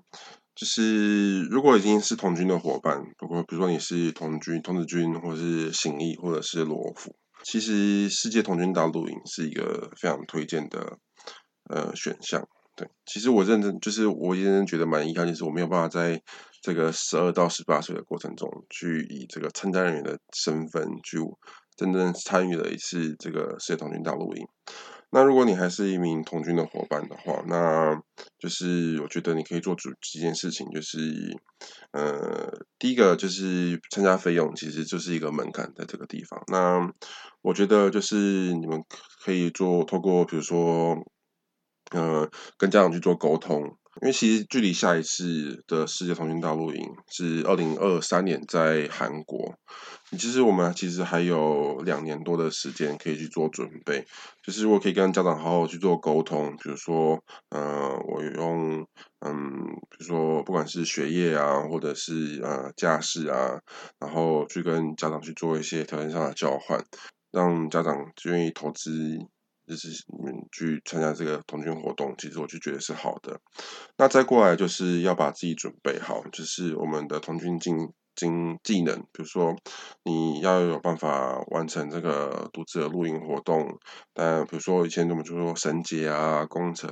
[0.56, 7.16] 就是如果已经是童军的伙伴，不过比如说你是童军、童子军，或者是行义，或者是罗浮。
[7.44, 10.98] 其实世界童军大陆营是一个非常推荐的
[11.70, 12.90] 呃选项，对。
[13.06, 16.20] 其实我认真就是我认真觉得蛮遗憾，就是我没有办法在
[16.66, 21.20] 这个十二到十八岁的过程中，去以这个参加人员的身份去
[21.76, 24.47] 真正参与了一次这个世界童军大陆营。
[25.11, 27.95] 那如果你还是一名童军的伙伴的话，那
[28.39, 31.38] 就是我觉得你可以做主几件事情，就是
[31.91, 36.41] 呃，第一个就是参加费用其实就是一个门槛在这个地方。
[36.47, 36.91] 那
[37.43, 38.16] 我觉得就是
[38.55, 38.84] 你们
[39.24, 40.97] 可以做透过比如说
[41.91, 49.56] 呃跟家长去做沟通，因为其实距离下一次的世界童军大陆营是二零二三年在韩国。
[50.12, 54.06] 其实我们其实还有两年多的时间可以去做准备，
[54.43, 57.20] 就是我可以跟家长好好去做沟通，比如说，
[57.50, 58.86] 呃，我用，
[59.26, 59.34] 嗯，
[59.89, 63.60] 比如说不管是学业啊，或者是呃家事啊，
[64.00, 66.82] 然后去跟家长去做一些条件上的交换，
[67.32, 69.18] 让家长愿意投资，
[69.68, 73.39] 就是你们去参加这个童军活动，其实我就觉得是好的。
[73.97, 77.76] 那再过来就是要把自己准备好，就是我们的童军进。
[78.16, 79.53] 经技能，比如说
[80.05, 83.78] 你要有办法完成这个独自的露营活动，
[84.13, 86.89] 但比如说以前我们就说绳结啊、工程，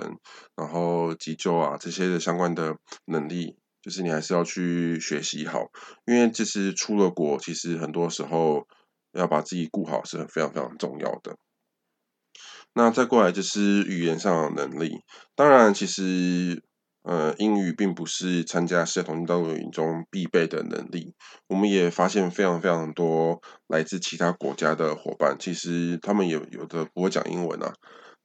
[0.57, 5.61] 然后急救啊这些的相关的能力，就是你还是要去学习好，
[6.05, 8.67] 因为这是出了国，其实很多时候
[9.13, 11.37] 要把自己顾好是很非常非常重要的。
[12.73, 14.97] 那再过来就是语言上的能力，
[15.35, 16.63] 当然其实。
[17.05, 21.13] 呃，英语并不是参加世界同军大陆营中必备的能力。
[21.49, 27.73] 我们也发现非常非常多来自其他国家的伙伴，其实他们也有的不会讲英文啊，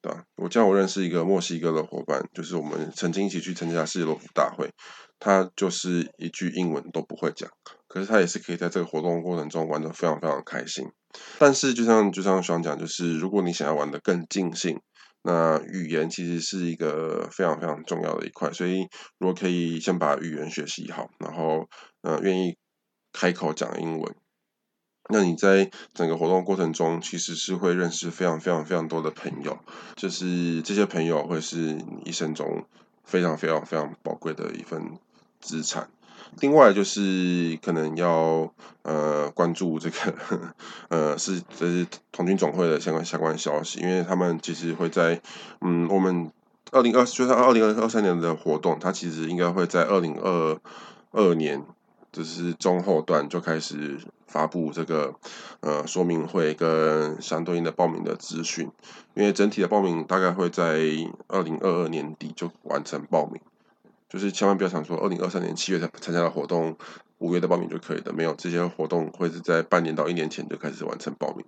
[0.00, 0.22] 对吧？
[0.36, 4.70] 我叫我认识一个墨西哥的伙伴，就是我们曾经一起去参加世界罗浮大会，
[5.18, 7.50] 他就是一句英文都不会讲，
[7.88, 10.84] 可是他也是可以在这个活动过程中玩得非常非常开心。
[11.38, 14.80] 但是就像就像双讲，就是如果你想要玩得更尽兴。
[15.22, 18.88] 那语言其实是一个非常非常重要的一块，所以
[19.18, 21.68] 如果可以先把语言学习好，然后
[22.02, 22.56] 呃愿意
[23.12, 24.14] 开口讲英文，
[25.10, 29.58] 那你在整个活动过程中其实是会认识非常非常非常多的朋友，
[29.96, 32.64] 就是这些朋友会是你一生中
[33.02, 34.98] 非常非常非常宝贵的一份
[35.40, 35.90] 资产。
[36.40, 38.52] 另外就是可能要
[38.82, 40.14] 呃关注这个
[40.88, 45.20] 呃是这是童军总会的相关相关消息，因为他们其实会在
[45.60, 46.30] 嗯我们
[46.70, 50.58] 二零二就是二零二二三年的活动，它其实应该会在二零二
[51.12, 51.64] 二年
[52.12, 55.14] 就是中后段就开始发布这个
[55.60, 58.70] 呃说明会跟相对应的报名的资讯，
[59.14, 60.78] 因为整体的报名大概会在
[61.28, 63.40] 二零二二年底就完成报名，
[64.08, 66.76] 就是千万不要想说二零二三年七月才参加的活动，
[67.18, 71.44] 五月的报名就可以的，没有这些活动会是在半年到一年前就开始完成报名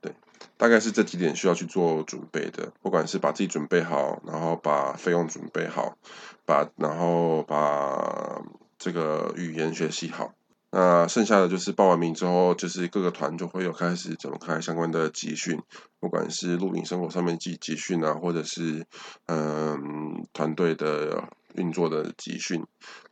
[0.00, 0.14] 对，
[0.56, 5.96] 大概是这几点需要去做准备的，不管是把自己准备好，然后把费用准备好，
[6.44, 8.42] 把然后把
[8.78, 10.34] 这个语言学习好。
[10.74, 15.60] 那剩下的就是报完名之后，就是各个团就会有开始展开相关的集训，
[16.00, 18.86] 不管是露营生活上面集集训啊，或者是
[19.26, 22.64] 嗯团队的运作的集训，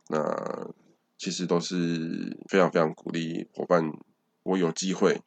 [0.09, 0.69] 那
[1.17, 3.91] 其实都是非常非常鼓励伙伴，
[4.43, 5.21] 我有机会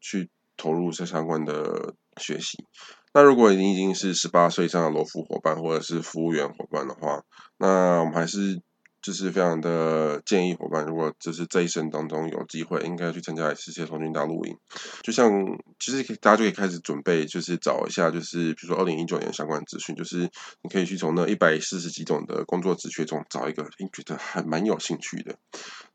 [0.00, 2.64] 去投入这相关的学习。
[3.12, 7.22] 那如果你已经是十八岁以上的罗夫伙伴或者是服务员伙伴的话，
[7.56, 8.62] 那我们还是。
[9.00, 14.56] 就是非常的建议伙伴，如果就是这一生当中有机会，应该去参加世界童军大露营。
[15.02, 15.30] 就像
[15.78, 20.28] 其实大家就可以开始准备，就是找一下，就是比如说二零一九年相关资讯，就是
[20.62, 25.36] 你可以去从那一百四十几种的工作职缺中找一个你觉得还蛮有兴趣的。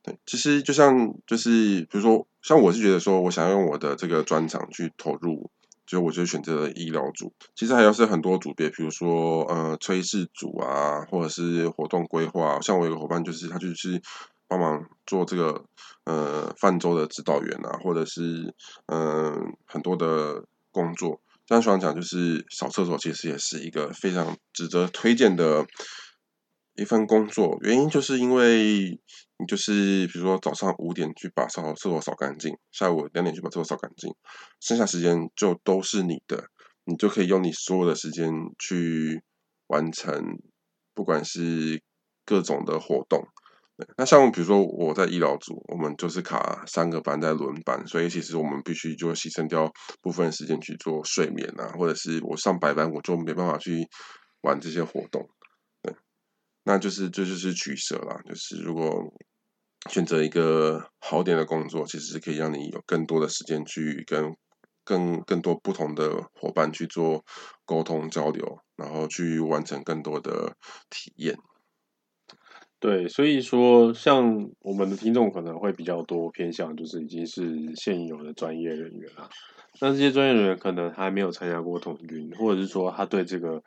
[0.02, 5.52] 对，其实就像就是比如说，像我是觉得说我想要用我的这个专长去投入。
[5.94, 12.60] 就我就选择医疗组，其实还有是很多组别，比如说呃炊事组啊，或者是活动规划。
[12.62, 14.02] 像我有个伙伴，就是他就是
[14.48, 15.64] 帮忙做这个
[16.06, 18.56] 呃泛舟的指导员啊，或者是
[18.88, 21.22] 嗯很多的工作。
[21.46, 25.64] 这样想讲，就是扫厕所其实也是一个非常值得推荐的。
[26.76, 29.00] 一份工作，原因就是因为
[29.38, 34.14] 你就是比如说早上五点去把扫厕所扫干净，下午两点去把厕所扫干净，
[34.60, 36.46] 剩下时间就都是你的，
[36.86, 39.22] 你就可以用你所有的时间去
[39.68, 40.40] 完成，
[40.96, 41.82] 不管是
[42.26, 43.24] 各种的活动。
[43.98, 49.72] 那像比如说我在医疗组，我们就是卡三个班在轮班，所以其实我们必须就牺牲掉
[50.02, 53.88] 部分时间去做睡眠啊，或者是我上白班我就没办法去
[54.42, 55.28] 玩这些活动。
[56.66, 58.90] 那就是这就是取舍啦，就是如果
[59.90, 64.34] 选择一个好点的工作，其实是可以让你有更多的时间去跟
[64.86, 67.22] 更更多不同的伙伴去做
[67.66, 70.56] 沟通交流，然后去完成更多的
[70.90, 71.36] 体验。
[72.80, 79.30] 对，所以说像我们的听众可能会比较多偏向，就是已经是现有的专业人员啊。
[79.82, 83.62] 那这些专业人员可能还没有参加过统军，或者是说他对这个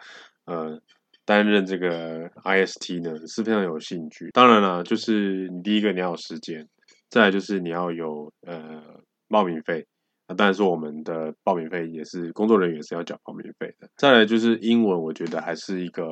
[0.47, 0.81] 呃。
[1.27, 4.31] 担任这个 IST 呢是非常有兴趣。
[4.31, 6.67] 当然了，就是你第一个你要有时间，
[7.11, 8.83] 再来就是你要有呃
[9.29, 9.87] 报名费。
[10.29, 13.89] 那当然说我们的报名费也是工作人员是要缴报名费的。
[13.97, 16.05] 再来就是英文，我觉得还是一个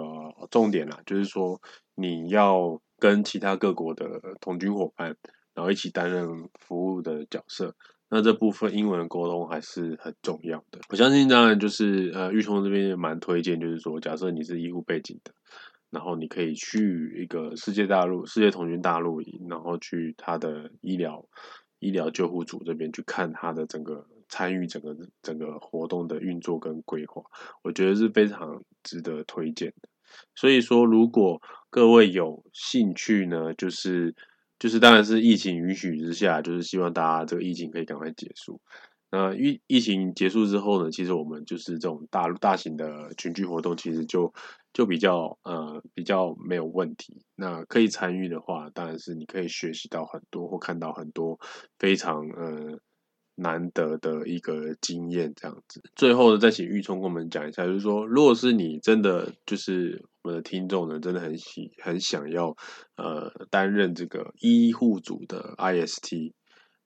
[0.50, 1.60] 重点啦，就是说
[1.94, 5.16] 你要跟其他各国的同军伙伴，
[5.54, 6.28] 然后一起担任
[6.60, 7.74] 服务的角色。
[8.11, 10.78] 那这部分英文的沟通还是很重要的。
[10.90, 15.32] 我相信，当然就是呃，玉聪这边也蛮推荐，就是说，假设你是医护背景的，
[15.90, 21.26] 然后你可以去一个世界大陆、世界童军大陆，然后去他的医疗、
[21.80, 27.22] 医疗救护组这边去看他的整个参与整个整个活动的运作跟规划，
[27.62, 29.88] 我觉得是非常值得推荐的。
[30.36, 31.40] 所以说，如果
[31.70, 34.14] 各位有兴趣呢，就是。
[34.64, 38.62] 就是当然是疫情允许之下，就是希望大家这个疫情可以赶快结束。
[39.10, 44.32] 那疫疫情结束之后呢，其实我们就是这种大大型的群聚活动，其实就
[44.72, 47.26] 就比较呃比较没有问题。
[47.36, 51.38] 那可以参与的话，当然是你可以学习到很多或看到很多
[51.78, 52.80] 非常呃。
[53.37, 55.82] 难得的一个经验，这样子。
[55.97, 62.57] 最后呢，再请玉聪跟我们讲一下，就是说，如果是你真的就是我们的听众呢，真的很喜很想要
[62.97, 66.32] 呃担任这个医护组的 IST，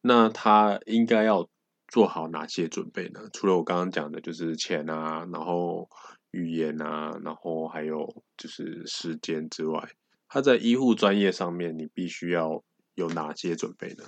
[0.00, 1.48] 那他应该要
[1.88, 3.20] 做好哪些准备呢？
[3.32, 5.88] 除了我刚刚讲的，就是钱啊，然后
[6.30, 9.88] 语言啊，然后还有就是时间之外，
[10.28, 12.62] 他在医护专业上面，你必须要
[12.94, 14.04] 有哪些准备呢？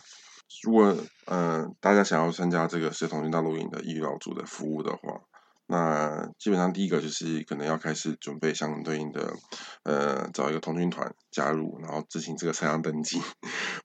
[0.65, 0.97] 如果
[1.27, 4.99] 嗯大家想要参加这个是同军大陆营的医疗组的服务的话，
[5.67, 9.33] 那基本上第一个就是可能要开始准备相对应的
[9.85, 13.21] 呃找一个同军团加入，然后执行这个参加登记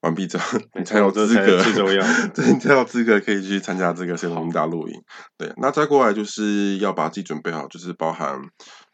[0.02, 2.04] 完毕之后，你才有资格，最重要，
[2.34, 5.04] 对，你才有资格可以去参加这个是同军大陆营。
[5.38, 8.42] 对，那再过来就是要把自己准备好，就是包含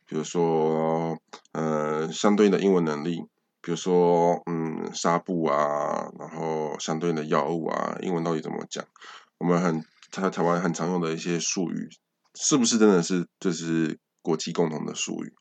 [0.06, 1.18] 比如说
[1.54, 3.22] 呃相对应的英文能力。
[3.62, 8.84] 比如说，嗯，纱布啊，然后相对应的药物啊，英文到底怎么讲？
[9.38, 11.90] 我们很在台湾很常用的一些术语，
[12.36, 15.34] 是不是真的是就是国际共同的术语？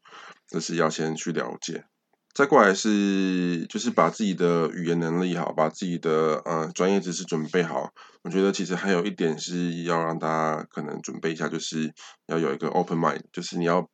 [0.46, 1.84] 这是要先去了解。
[2.32, 7.90] 再过来是就是把自己的语言能力好，把自己的呃专业知识准备好。
[8.22, 11.92] 我觉得其实还有一点是要让大家可能准备一下，就是
[12.26, 13.88] 要有一个 open mind，就是你要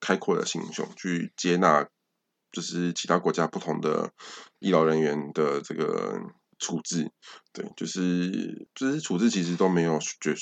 [0.00, 1.86] 开阔的心胸去接纳，
[2.52, 4.10] 就是其他国家不同的
[4.58, 6.20] 医疗人员的这个
[6.58, 7.10] 处置。
[7.52, 10.34] 对，就是就是处置其实都没有绝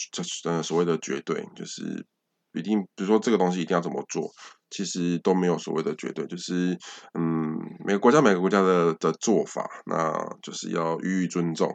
[0.44, 2.04] 呃所谓的绝对，就是
[2.52, 4.30] 一定比如说这个东西一定要怎么做。
[4.72, 6.78] 其实都没有所谓的绝对，就是
[7.18, 11.68] 嗯，每个国家每个国家的的做法，那就是要予以尊重，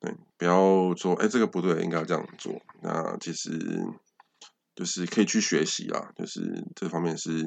[0.00, 2.54] 对，不要说哎这个不对，应该要这样做。
[2.80, 3.50] 那其实
[4.78, 7.44] 就是可以去学习啦，就是这方面是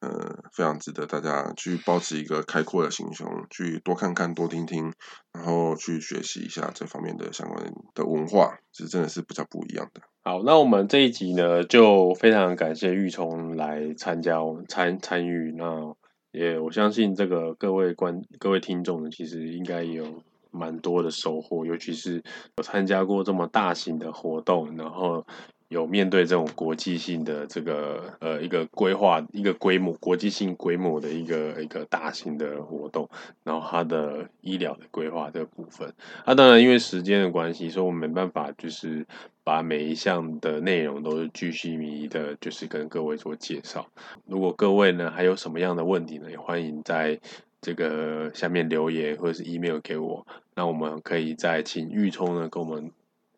[0.00, 4.90] 呃非常值得大家去保持一个开阔的心胸，去多看看多听听，
[5.30, 10.00] 然后去学习一下这方面的相关的文化，其实真的是比较不一样的。
[10.22, 15.52] 好，那我们这一集呢，就非常感谢玉聪来参加参参与。
[15.58, 15.94] 那
[16.32, 22.22] 也我相信这个各位观各位听众呢，其实应该也有蛮多的收获，尤其是
[22.56, 25.26] 有参加过这么大型的活动，然后。
[25.70, 33.08] 有面对这种国际性的这个呃一个规划一个规模国际性规模的一个一个大型的活动，
[33.44, 35.94] 然后它的医疗的规划这个部分，
[36.26, 39.06] 那当然因为时间的关系，所以我们没办法就是
[39.44, 43.86] 把每一项的内容都是巨细靡的，就是跟各位做介绍。
[44.26, 47.20] 如果各位呢还有什么样的问题呢，也欢迎在
[47.60, 52.90] 这个下面留言或者是 email 给我，那我们可以再请玉聪呢跟我们。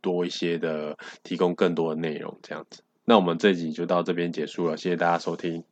[0.03, 2.83] 多一些的提供更多的内容，这样子。
[3.07, 5.65] 那我们这集就到这边结束了，谢谢大家收听。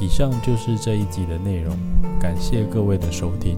[0.00, 1.76] 以上就是这一集的内容，
[2.20, 3.56] 感谢各位的收听。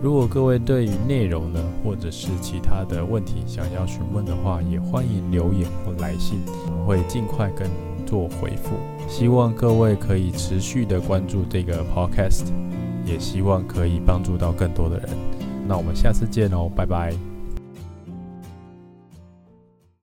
[0.00, 8.76] 如果各位对于内容呢，或者是其他的问题想要询问的话，也欢迎留言或来信，我们会尽快跟您做回复。
[9.08, 12.52] 希望各位可以持续的关注这个 podcast，
[13.04, 15.08] 也希望可以帮助到更多的人。
[15.68, 17.27] 那我们下次见哦，拜拜。